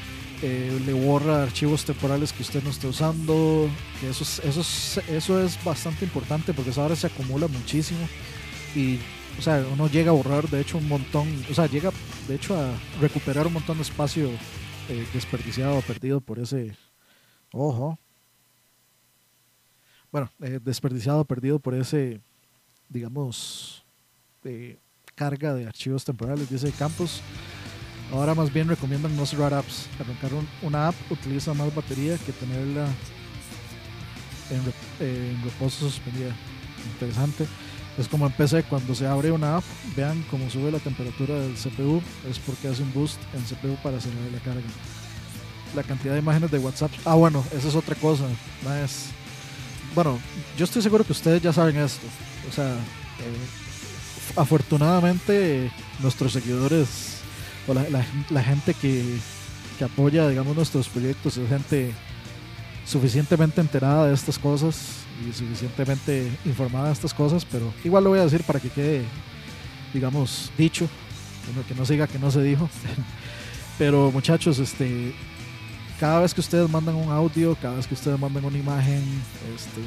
[0.42, 3.70] eh, le borra archivos temporales que usted no esté usando.
[4.02, 8.00] Eso, es, eso, es, eso es bastante importante porque esa hora se acumula muchísimo.
[8.74, 8.98] Y
[9.38, 11.90] o sea, uno llega a borrar, de hecho, un montón, o sea, llega,
[12.28, 12.70] de hecho, a
[13.00, 14.28] recuperar un montón de espacio
[14.88, 16.76] eh, desperdiciado, perdido por ese,
[17.52, 17.98] ojo,
[20.12, 22.20] bueno, eh, desperdiciado, perdido por ese,
[22.88, 23.84] digamos,
[24.44, 24.78] eh,
[25.14, 27.20] carga de archivos temporales, dice Campos.
[28.12, 29.86] Ahora más bien recomiendan no cerrar apps.
[30.00, 32.88] Arrancar un- una app utiliza más batería que tenerla
[34.50, 36.34] en, en reposo suspendida.
[36.92, 37.46] Interesante.
[38.00, 39.64] Es como en PC, cuando se abre una app,
[39.94, 43.98] vean cómo sube la temperatura del CPU, es porque hace un boost en CPU para
[43.98, 44.60] acelerar la carga.
[45.76, 46.90] La cantidad de imágenes de WhatsApp.
[47.04, 48.24] Ah, bueno, esa es otra cosa.
[48.82, 49.06] es-
[49.94, 50.18] Bueno,
[50.56, 52.06] yo estoy seguro que ustedes ya saben esto.
[52.48, 55.70] O sea, eh, afortunadamente
[56.00, 57.18] nuestros seguidores
[57.68, 59.04] o la, la- la gente que,
[59.78, 61.92] que apoya, digamos, nuestros proyectos es gente
[62.84, 64.76] suficientemente enterada de estas cosas
[65.28, 69.04] y suficientemente informada de estas cosas, pero igual lo voy a decir para que quede,
[69.92, 70.88] digamos, dicho,
[71.68, 72.68] que no, siga que no se dijo.
[73.78, 75.14] pero muchachos, este,
[75.98, 79.02] cada vez que ustedes mandan un audio, cada vez que ustedes mandan una imagen,
[79.54, 79.80] este,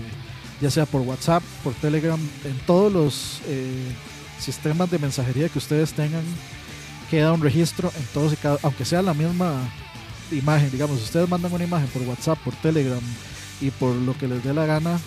[0.61, 3.91] ya sea por WhatsApp, por Telegram, en todos los eh,
[4.39, 6.23] sistemas de mensajería que ustedes tengan,
[7.09, 9.53] queda un registro en todos y cada, aunque sea la misma
[10.31, 13.01] imagen, digamos, ustedes mandan una imagen por WhatsApp, por Telegram
[13.61, 14.99] y por lo que les dé la gana,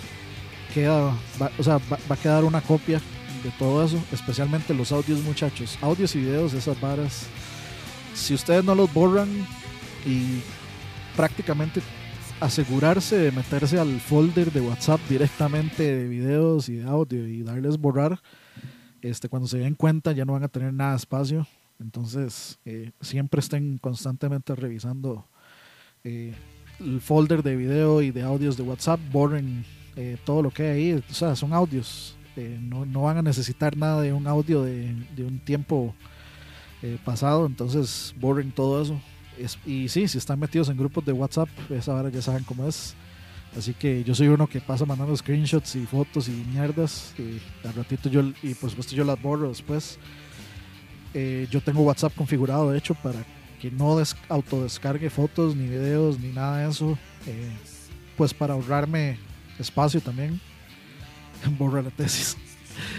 [0.73, 3.01] queda, va, o sea, va, va a quedar una copia
[3.43, 7.27] de todo eso, especialmente los audios, muchachos, audios y videos de esas varas.
[8.15, 9.29] Si ustedes no los borran
[10.05, 10.41] y
[11.17, 11.83] prácticamente
[12.41, 17.79] asegurarse de meterse al folder de WhatsApp directamente de videos y de audio y darles
[17.79, 18.21] borrar,
[19.03, 21.47] este, cuando se den cuenta ya no van a tener nada de espacio.
[21.81, 25.27] Entonces, eh, siempre estén constantemente revisando
[26.05, 26.35] eh,
[26.81, 29.65] el folder de video y de audios de WhatsApp, borren
[29.97, 31.05] eh, todo lo que hay ahí.
[31.11, 32.17] O sea, son audios.
[32.37, 35.95] no, no van a necesitar nada de un audio de, de un tiempo
[37.05, 37.47] pasado.
[37.47, 39.01] Entonces, borren todo eso.
[39.39, 42.67] Es- y sí, si están metidos en grupos de WhatsApp, esa hora ya saben cómo
[42.67, 42.95] es.
[43.57, 47.15] Así que yo soy uno que pasa mandando screenshots y fotos y mierdas.
[47.65, 49.99] Al ratito yo, y por supuesto yo las borro después.
[51.15, 53.19] Eh, yo tengo WhatsApp configurado, de hecho, para
[53.61, 56.99] que no des- autodescargue fotos, ni videos, ni nada de eso.
[57.27, 57.51] eh,
[58.17, 59.19] pues para ahorrarme
[59.59, 60.41] espacio también.
[61.59, 62.37] Borra la tesis.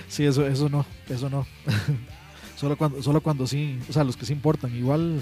[0.09, 1.45] Sí, eso, eso no, eso no.
[2.55, 4.75] solo cuando, solo cuando sí, o sea, los que sí importan.
[4.75, 5.21] Igual,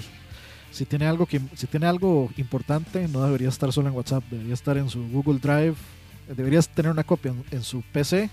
[0.70, 4.54] si tiene algo que, si tiene algo importante, no debería estar solo en WhatsApp, debería
[4.54, 5.74] estar en su Google Drive,
[6.34, 8.30] deberías tener una copia en, en su PC,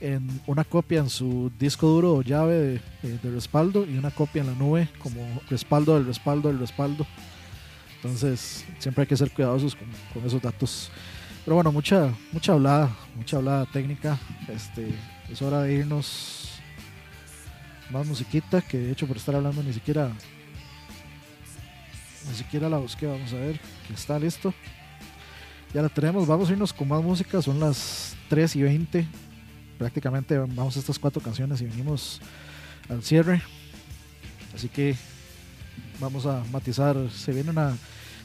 [0.00, 4.10] en una copia en su disco duro o llave de, eh, de respaldo y una
[4.10, 7.06] copia en la nube como respaldo del respaldo del respaldo.
[7.96, 10.90] Entonces, siempre hay que ser cuidadosos con, con esos datos.
[11.44, 14.18] Pero bueno, mucha, mucha hablada, mucha hablada técnica.
[14.48, 14.94] Este,
[15.30, 16.60] es hora de irnos
[17.90, 20.12] más musiquita, que de hecho por estar hablando ni siquiera
[22.28, 24.54] ni siquiera la busqué, vamos a ver, que está listo.
[25.72, 29.06] Ya la tenemos, vamos a irnos con más música, son las 3 y 20.
[29.80, 32.20] Prácticamente vamos a estas cuatro canciones y venimos
[32.90, 33.40] al cierre.
[34.54, 34.94] Así que
[35.98, 37.74] vamos a matizar, se viene una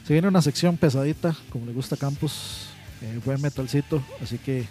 [0.06, 2.66] se viene una sección pesadita, como le gusta a Campus,
[3.00, 4.68] eh, buen metalcito, así que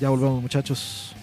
[0.00, 1.14] ya volvemos muchachos.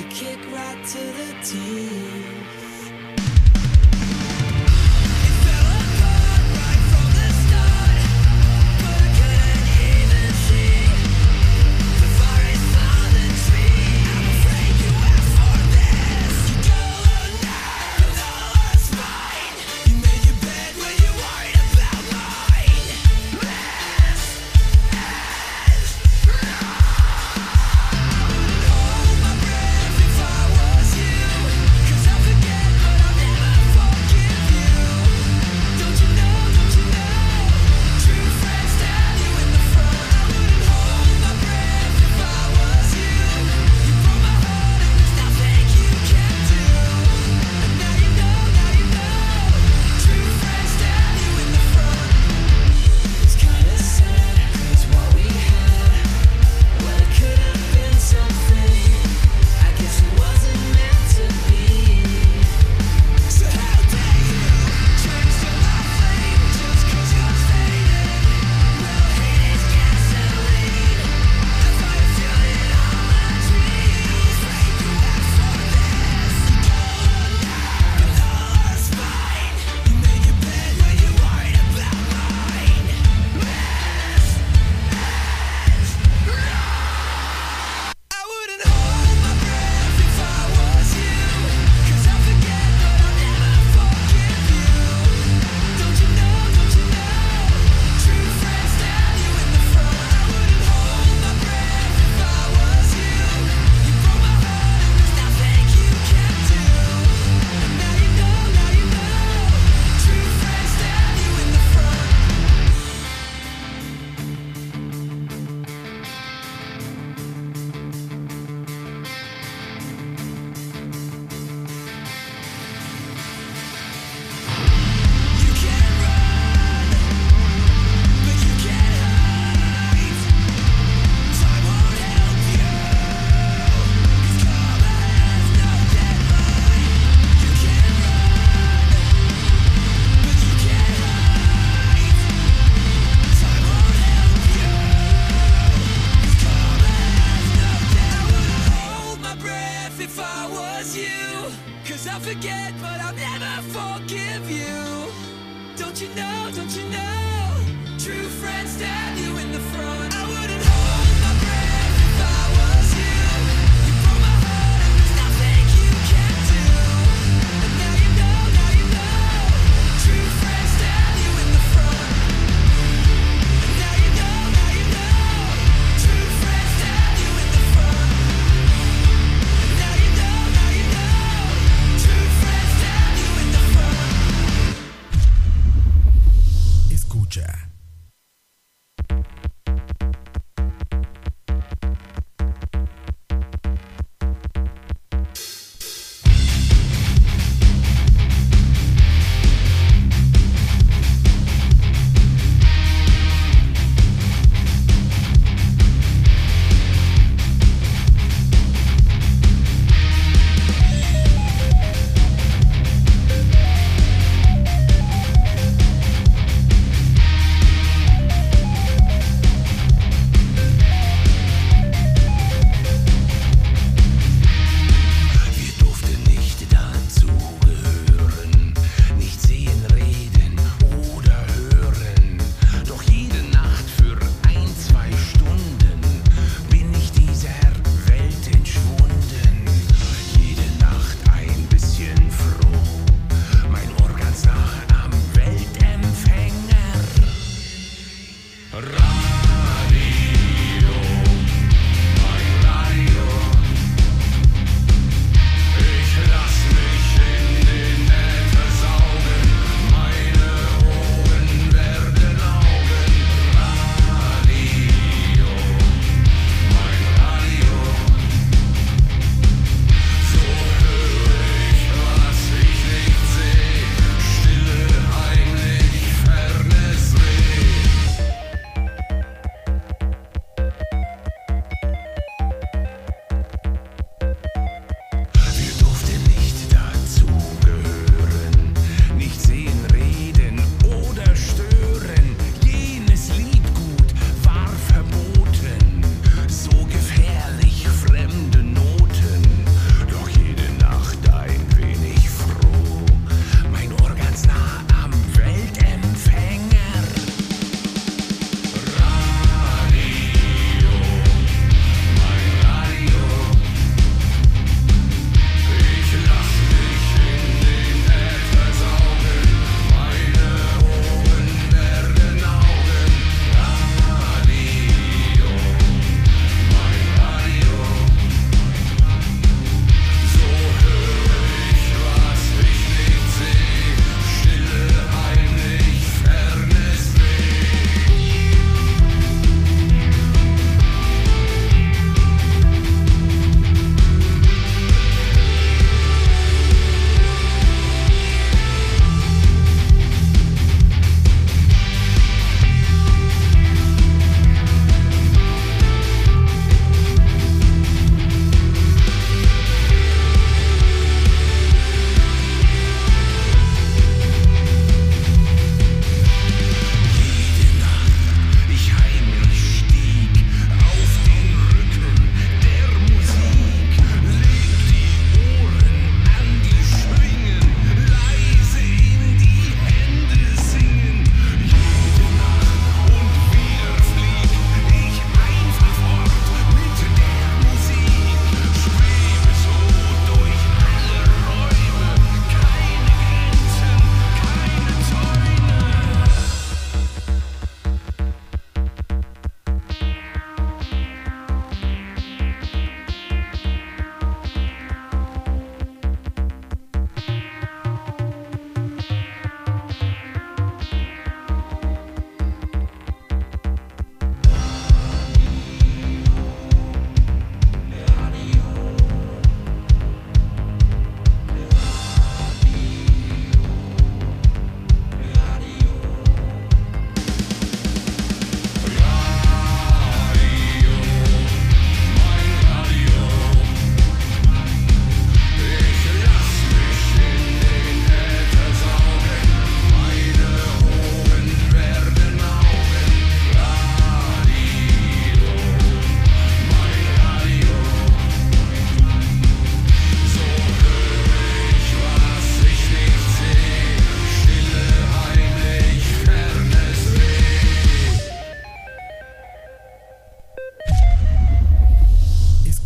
[0.00, 2.35] A kick right to the teeth.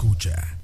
[0.01, 0.57] escucha.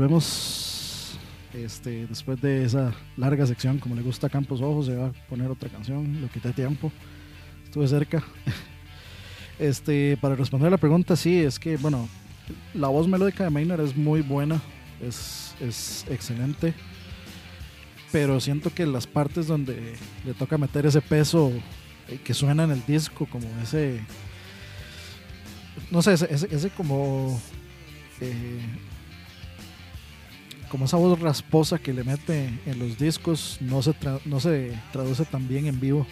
[0.00, 1.18] Volvemos.
[1.52, 5.50] Este, después de esa larga sección, como le gusta Campos Ojos, se va a poner
[5.50, 6.22] otra canción.
[6.22, 6.90] Lo quité tiempo.
[7.64, 8.24] Estuve cerca.
[9.58, 12.08] Este, para responder a la pregunta, sí, es que, bueno,
[12.72, 14.58] la voz melódica de Maynard es muy buena.
[15.02, 16.72] Es, es excelente.
[18.10, 21.52] Pero siento que las partes donde le toca meter ese peso
[22.08, 24.00] eh, que suena en el disco, como ese.
[25.90, 27.38] No sé, ese, ese como.
[28.22, 28.62] eh,
[30.70, 33.92] como esa voz rasposa que le mete en los discos no se,
[34.24, 36.06] no se traduce tan bien en vivo.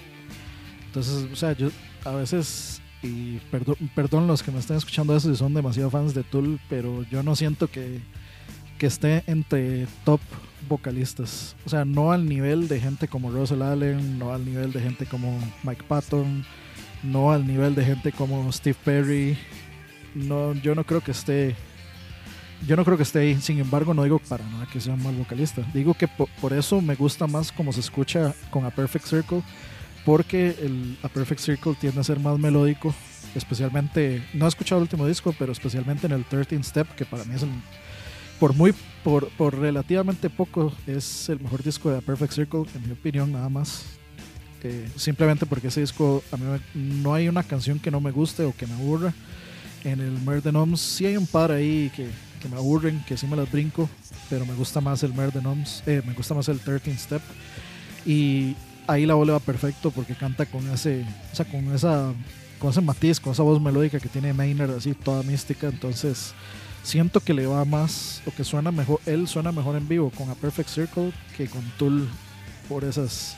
[0.86, 1.70] Entonces, o sea, yo
[2.04, 6.12] a veces, y perdón, perdón los que me estén escuchando eso si son demasiado fans
[6.12, 8.00] de Tool, pero yo no siento que,
[8.78, 10.20] que esté entre top
[10.68, 11.54] vocalistas.
[11.64, 15.06] O sea, no al nivel de gente como Russell Allen, no al nivel de gente
[15.06, 16.44] como Mike Patton,
[17.04, 19.38] no al nivel de gente como Steve Perry.
[20.14, 21.54] No, yo no creo que esté
[22.66, 25.02] yo no creo que esté ahí, sin embargo no digo para nada que sea un
[25.02, 25.62] mal vocalista.
[25.72, 29.42] Digo que po- por, eso me gusta más como se escucha con A Perfect Circle,
[30.04, 32.94] porque el A Perfect Circle tiende a ser más melódico,
[33.34, 37.24] especialmente, no he escuchado el último disco, pero especialmente en el 13 Step, que para
[37.24, 37.50] mí es el,
[38.40, 38.74] por muy,
[39.04, 43.32] por, por relativamente poco, es el mejor disco de A Perfect Circle, en mi opinión,
[43.32, 43.84] nada más.
[44.64, 48.10] Eh, simplemente porque ese disco, a mí me- no hay una canción que no me
[48.10, 49.12] guste o que me aburra.
[49.84, 52.08] En el Murder Noms sí hay un par ahí que,
[52.38, 53.88] que me aburren, que sí me las brinco,
[54.30, 57.22] pero me gusta más el Murder Noms, eh, me gusta más el 13 Step.
[58.06, 58.56] Y
[58.86, 62.12] ahí la voz va perfecto porque canta con ese, o sea, con esa,
[62.58, 65.68] con ese matiz, con esa voz melódica que tiene Maynard, así toda mística.
[65.68, 66.34] Entonces
[66.82, 70.30] siento que le va más, o que suena mejor, él suena mejor en vivo con
[70.30, 72.08] A Perfect Circle que con Tool
[72.68, 73.36] por esas,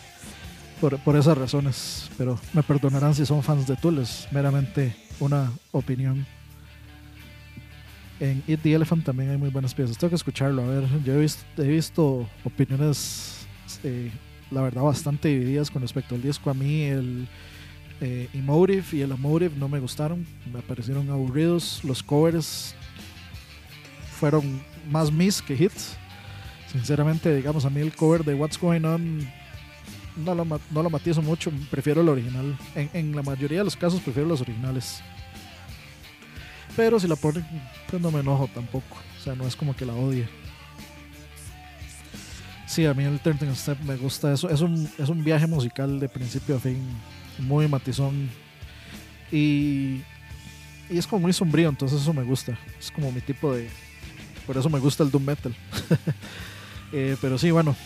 [0.80, 2.10] por, por esas razones.
[2.16, 6.26] Pero me perdonarán si son fans de Tool, es meramente una opinión.
[8.20, 9.96] En Eat the Elephant también hay muy buenas piezas.
[9.96, 10.62] Tengo que escucharlo.
[10.62, 13.46] A ver, yo he visto, opiniones,
[13.82, 14.10] eh,
[14.50, 16.50] la verdad, bastante divididas con respecto al disco.
[16.50, 17.26] A mí el
[18.02, 20.26] eh, Emotive y el Amotive no me gustaron.
[20.52, 21.82] Me parecieron aburridos.
[21.82, 22.74] Los covers
[24.18, 24.60] fueron
[24.90, 25.96] más miss que hits.
[26.70, 29.28] Sinceramente, digamos, a mí el cover de What's Going On
[30.16, 31.50] no lo, no lo matizo mucho.
[31.70, 32.56] Prefiero el original.
[32.74, 35.02] En la mayoría de los casos prefiero los originales.
[36.76, 37.44] Pero si la ponen,
[37.88, 38.96] pues no me enojo tampoco.
[39.18, 40.28] O sea, no es como que la odie.
[42.66, 44.32] Sí, a mí el Turning Step me gusta.
[44.32, 46.78] Eso es un, es un viaje musical de principio a fin.
[47.38, 48.30] Muy matizón.
[49.32, 50.02] Y,
[50.88, 52.56] y es como muy sombrío, entonces eso me gusta.
[52.78, 53.68] Es como mi tipo de.
[54.46, 55.54] Por eso me gusta el Doom Metal.
[56.92, 57.76] Eh, pero sí, bueno,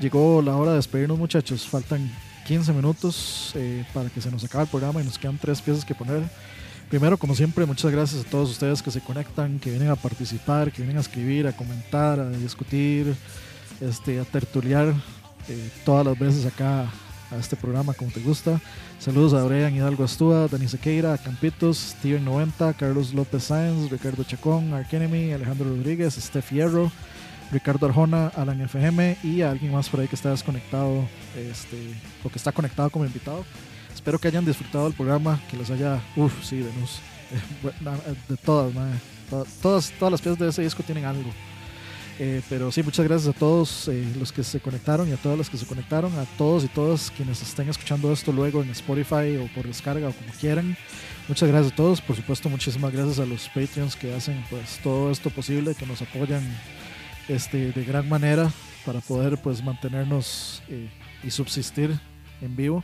[0.00, 1.66] llegó la hora de despedirnos, muchachos.
[1.66, 2.08] Faltan
[2.46, 5.84] 15 minutos eh, para que se nos acabe el programa y nos quedan tres piezas
[5.84, 6.22] que poner.
[6.92, 10.70] Primero, como siempre, muchas gracias a todos ustedes que se conectan, que vienen a participar,
[10.70, 13.16] que vienen a escribir, a comentar, a discutir,
[13.80, 14.92] este, a tertuliar
[15.48, 16.82] eh, todas las veces acá
[17.30, 18.60] a este programa como te gusta.
[18.98, 24.74] Saludos a Brian Hidalgo Astúa, Dani Sequeira, Campitos, Steven 90, Carlos López Sáenz, Ricardo Chacón,
[24.74, 26.92] Arkenemy, Alejandro Rodríguez, Steph Hierro,
[27.50, 31.08] Ricardo Arjona, Alan FM y a alguien más por ahí que está desconectado
[31.38, 33.46] este, o que está conectado como invitado.
[34.02, 36.98] Espero que hayan disfrutado del programa, que les haya, uff, sí, de luz.
[38.28, 38.94] De todas, mae.
[39.30, 41.30] To- todas, todas las piezas de ese disco tienen algo.
[42.18, 45.38] Eh, pero sí, muchas gracias a todos eh, los que se conectaron y a todas
[45.38, 49.36] las que se conectaron, a todos y todas quienes estén escuchando esto luego en Spotify
[49.36, 50.76] o por descarga o como quieran.
[51.28, 55.12] Muchas gracias a todos, por supuesto, muchísimas gracias a los Patreons que hacen pues todo
[55.12, 56.42] esto posible, que nos apoyan
[57.28, 58.50] este, de gran manera
[58.84, 60.90] para poder pues mantenernos eh,
[61.22, 61.96] y subsistir
[62.40, 62.82] en vivo.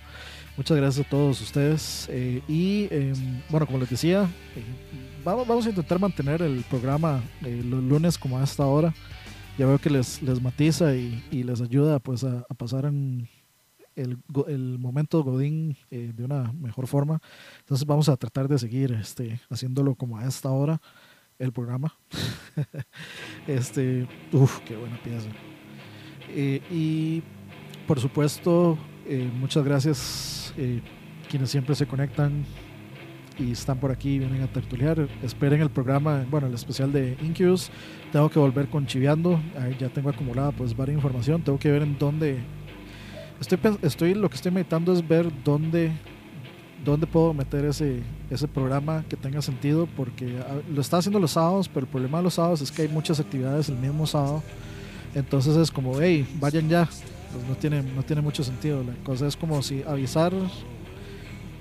[0.59, 2.09] Muchas gracias a todos ustedes.
[2.11, 3.13] eh, y eh,
[3.49, 4.65] bueno, como les decía, eh,
[5.25, 8.93] vamos, vamos a intentar mantener el programa eh, los lunes como a esta hora.
[9.57, 13.29] Ya veo que les, les matiza y, les ayuda pues a, pasar el,
[13.95, 17.21] el momento Godín de una mejor forma.
[17.61, 20.81] Entonces vamos a tratar de seguir este, haciéndolo como a esta hora
[21.39, 21.95] el programa.
[23.47, 24.09] este,
[24.67, 25.29] qué buena pieza.
[26.69, 27.23] Y
[27.87, 28.77] por supuesto,
[29.39, 30.81] muchas gracias eh,
[31.31, 32.45] quienes siempre se conectan
[33.39, 35.09] y están por aquí y vienen a tertuliar.
[35.23, 37.71] Esperen el programa, bueno, el especial de Incubus.
[38.13, 39.41] Tengo que volver con Chiviando.
[39.59, 41.43] Ahí ya tengo acumulada pues varias información.
[41.43, 42.39] Tengo que ver en dónde.
[43.41, 45.93] Estoy, estoy lo que estoy meditando es ver dónde
[46.85, 51.33] dónde puedo meter ese, ese programa que tenga sentido porque ah, lo está haciendo los
[51.33, 54.43] sábados, pero el problema de los sábados es que hay muchas actividades el mismo sábado.
[55.15, 56.89] Entonces es como, hey, vayan ya.
[57.33, 58.83] Pues no tiene, no tiene mucho sentido.
[58.83, 60.33] La cosa es como si avisar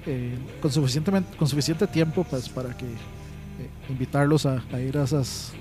[0.06, 5.52] eh, con, suficientemente, con suficiente tiempo pues, para que eh, invitarlos a, ir a esas,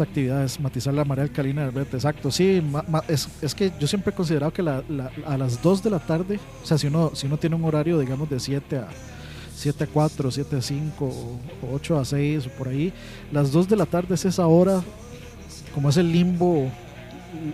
[0.00, 2.30] actividades, matizar la marea alcalina del brete, exacto.
[2.30, 4.84] Sí, ma- es, es que yo siempre he considerado que la-
[5.26, 7.98] a las 2 de la tarde, o sea, si uno, si uno tiene un horario,
[7.98, 8.86] digamos, de 7 a
[9.56, 12.92] 7 a 4, 7 a 5, o, o 8 a 6, o por ahí,
[13.32, 14.80] las 2 de la tarde es esa hora,
[15.74, 16.70] como es el limbo,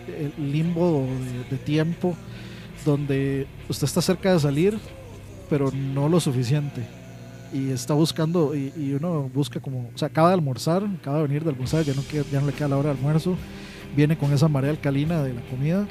[0.09, 1.07] el limbo
[1.51, 2.17] de, tiempo,
[2.85, 4.79] donde usted está cerca de salir,
[5.49, 6.83] pero no lo suficiente.
[7.53, 11.45] Y está buscando, y, uno busca como, o sea, acaba de almorzar, acaba de venir
[11.45, 13.37] de almorzar, ya no, ya no le queda la hora de almuerzo,
[13.97, 15.87] viene con esa marea alcalina de la comida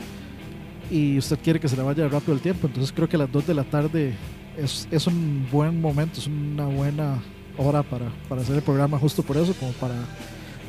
[0.90, 2.68] y usted quiere que se le vaya rápido el tiempo.
[2.68, 4.14] Entonces creo que las 2 de la tarde
[4.58, 7.22] es, es un buen momento, es una buena
[7.58, 9.96] hora para, para hacer el programa justo por eso, como para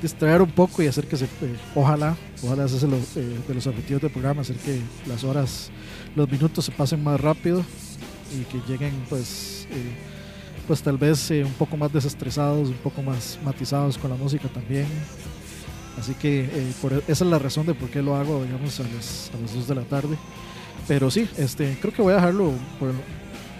[0.00, 3.66] distraer un poco y hacer que se, eh, ojalá, ojalá ese es eh, de los
[3.66, 5.70] objetivos del programa, hacer que las horas,
[6.16, 7.64] los minutos se pasen más rápido
[8.34, 9.94] y que lleguen pues, eh,
[10.66, 14.86] pues tal vez un poco más desestresados, un poco más matizados con la música también.
[15.98, 16.48] Así que
[16.80, 19.54] por, esa es la razón de por qué lo hago, digamos, a las, a las
[19.54, 20.16] 2 de la tarde.
[20.88, 22.92] Pero sí, este, creo que voy a dejarlo por,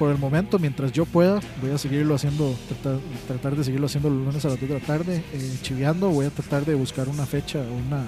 [0.01, 2.99] por el momento, mientras yo pueda, voy a seguirlo haciendo, tratar,
[3.29, 6.25] tratar de seguirlo haciendo los lunes a las 2 de la tarde, eh, chiviando, voy
[6.25, 8.07] a tratar de buscar una fecha, una,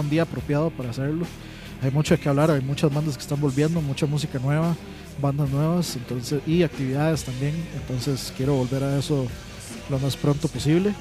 [0.00, 1.26] un día apropiado para hacerlo.
[1.82, 4.76] Hay mucho qué hablar, hay muchas bandas que están volviendo, mucha música nueva,
[5.20, 9.26] bandas nuevas entonces y actividades también, entonces quiero volver a eso
[9.90, 10.94] lo más pronto posible.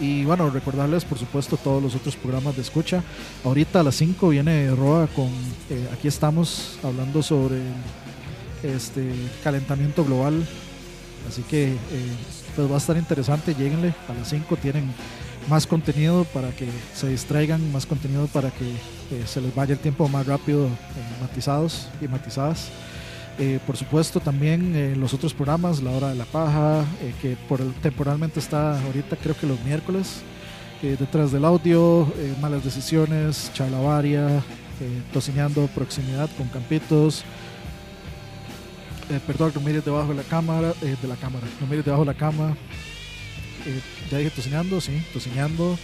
[0.00, 3.04] Y bueno, recordarles por supuesto todos los otros programas de escucha.
[3.44, 5.28] Ahorita a las 5 viene Roa con,
[5.68, 7.60] eh, aquí estamos hablando sobre
[8.62, 9.10] este
[9.42, 10.46] calentamiento global.
[11.28, 11.76] Así que eh,
[12.56, 14.92] pues va a estar interesante, lleguenle a las 5, tienen
[15.48, 19.78] más contenido para que se distraigan, más contenido para que eh, se les vaya el
[19.78, 20.70] tiempo más rápido eh,
[21.20, 22.68] matizados y matizadas.
[23.38, 26.84] Eh, por supuesto también los otros programas, La Hora de la Paja,
[27.22, 27.38] que
[27.80, 30.20] temporalmente está ahorita creo que los miércoles,
[30.82, 32.12] detrás del audio,
[32.42, 34.42] Malas Decisiones, Charla Varia,
[34.80, 37.22] eh, Tocineando, Proximidad con Campitos,
[39.10, 42.04] eh, perdón, no mires debajo de la cámara, eh, de la cámara, no mires debajo
[42.04, 42.56] de la cama,
[43.66, 43.80] eh,
[44.10, 45.78] ya dije tocineando, sí, tocineando,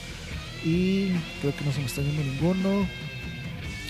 [0.65, 2.87] y creo que no se me está yendo ninguno,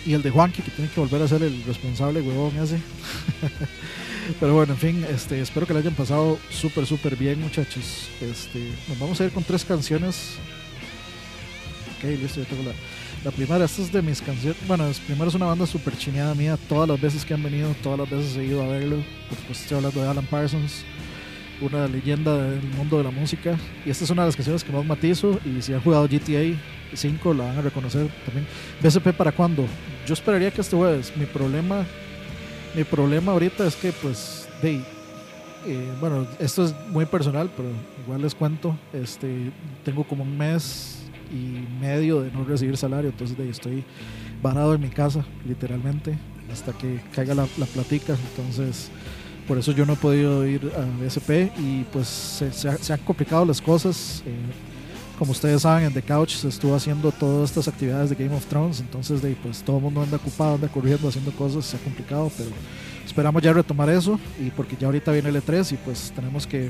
[0.07, 2.81] y el de Juanqui, que tiene que volver a ser el responsable, huevón ese.
[4.41, 8.09] Pero bueno, en fin, este, espero que le hayan pasado súper, súper bien, muchachos.
[8.21, 10.35] Este, nos vamos a ir con tres canciones.
[11.99, 12.73] Ok, listo, ya tengo la,
[13.25, 13.65] la primera.
[13.65, 14.57] Esta es de mis canciones.
[14.67, 16.57] Bueno, es- primero es una banda súper chineada mía.
[16.69, 18.97] Todas las veces que han venido, todas las veces he ido a verlo.
[19.29, 20.85] Supuesto, estoy hablando de Alan Parsons,
[21.61, 23.57] una leyenda del mundo de la música.
[23.85, 25.39] Y esta es una de las canciones que más matizo.
[25.45, 26.57] Y si han jugado GTA
[26.95, 28.47] 5, la van a reconocer también.
[28.83, 29.67] BSP para cuándo?
[30.07, 31.13] Yo esperaría que este jueves.
[31.17, 31.85] Mi problema,
[32.77, 34.77] mi problema ahorita es que pues de,
[35.67, 37.71] eh, bueno, esto es muy personal, pero
[38.05, 38.77] igual les cuento.
[38.93, 39.51] Este,
[39.85, 40.96] tengo como un mes
[41.33, 43.85] y medio de no recibir salario, entonces de, ahí estoy
[44.43, 46.19] varado en mi casa, literalmente,
[46.53, 48.17] hasta que caiga la, la platica.
[48.31, 48.91] Entonces,
[49.49, 52.93] por eso yo no he podido ir a BSP y pues se, se ha- se
[52.93, 54.23] han complicado las cosas.
[54.27, 54.33] eh,
[55.19, 58.45] como ustedes saben, en The Couch se estuvo haciendo todas estas actividades de Game of
[58.47, 61.81] Thrones, entonces de, pues todo el mundo anda ocupado, anda corriendo, haciendo cosas, se ha
[61.81, 62.51] complicado, pero
[63.07, 66.69] esperamos ya retomar eso y porque ya ahorita viene el E3 y pues tenemos que,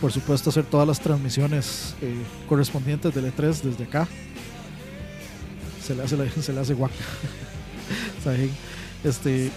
[0.00, 2.14] por supuesto, hacer todas las transmisiones eh,
[2.48, 4.06] correspondientes del E3 desde acá.
[5.82, 6.94] Se le hace, se le hace guaca.
[9.04, 9.52] Este,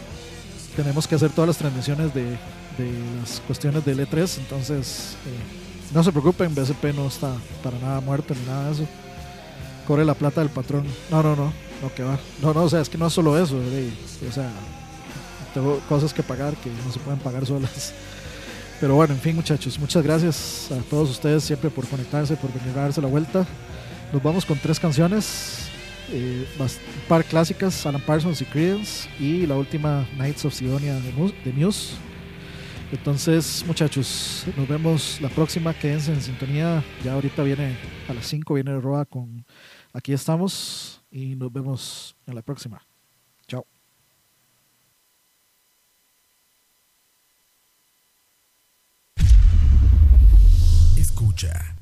[0.76, 2.38] tenemos que hacer todas las transmisiones de,
[3.20, 7.34] las cuestiones del E3, entonces eh, no se preocupen, BSP no está
[7.64, 8.88] para nada muerto ni nada de eso.
[9.88, 10.86] Corre la plata del patrón.
[11.10, 11.52] No, no, no,
[11.82, 12.20] no que va.
[12.44, 14.52] No, no, o sea, es que no es solo eso, o sea,
[15.54, 17.94] tengo cosas que pagar que no se pueden pagar solas.
[18.80, 22.78] Pero bueno, en fin, muchachos, muchas gracias a todos ustedes siempre por conectarse, por venir
[22.78, 23.46] a darse la vuelta.
[24.14, 25.68] Nos vamos con tres canciones,
[26.10, 26.68] eh, un
[27.10, 31.96] par clásicas, Alan Parsons y Creedence, y la última Knights of Sidonia de Muse.
[32.92, 35.74] Entonces, muchachos, nos vemos la próxima.
[35.74, 36.84] Quédense en sintonía.
[37.04, 37.78] Ya ahorita viene
[38.08, 39.46] a las 5 viene Roa con
[39.94, 42.89] Aquí estamos y nos vemos en la próxima.
[51.20, 51.79] Escucha.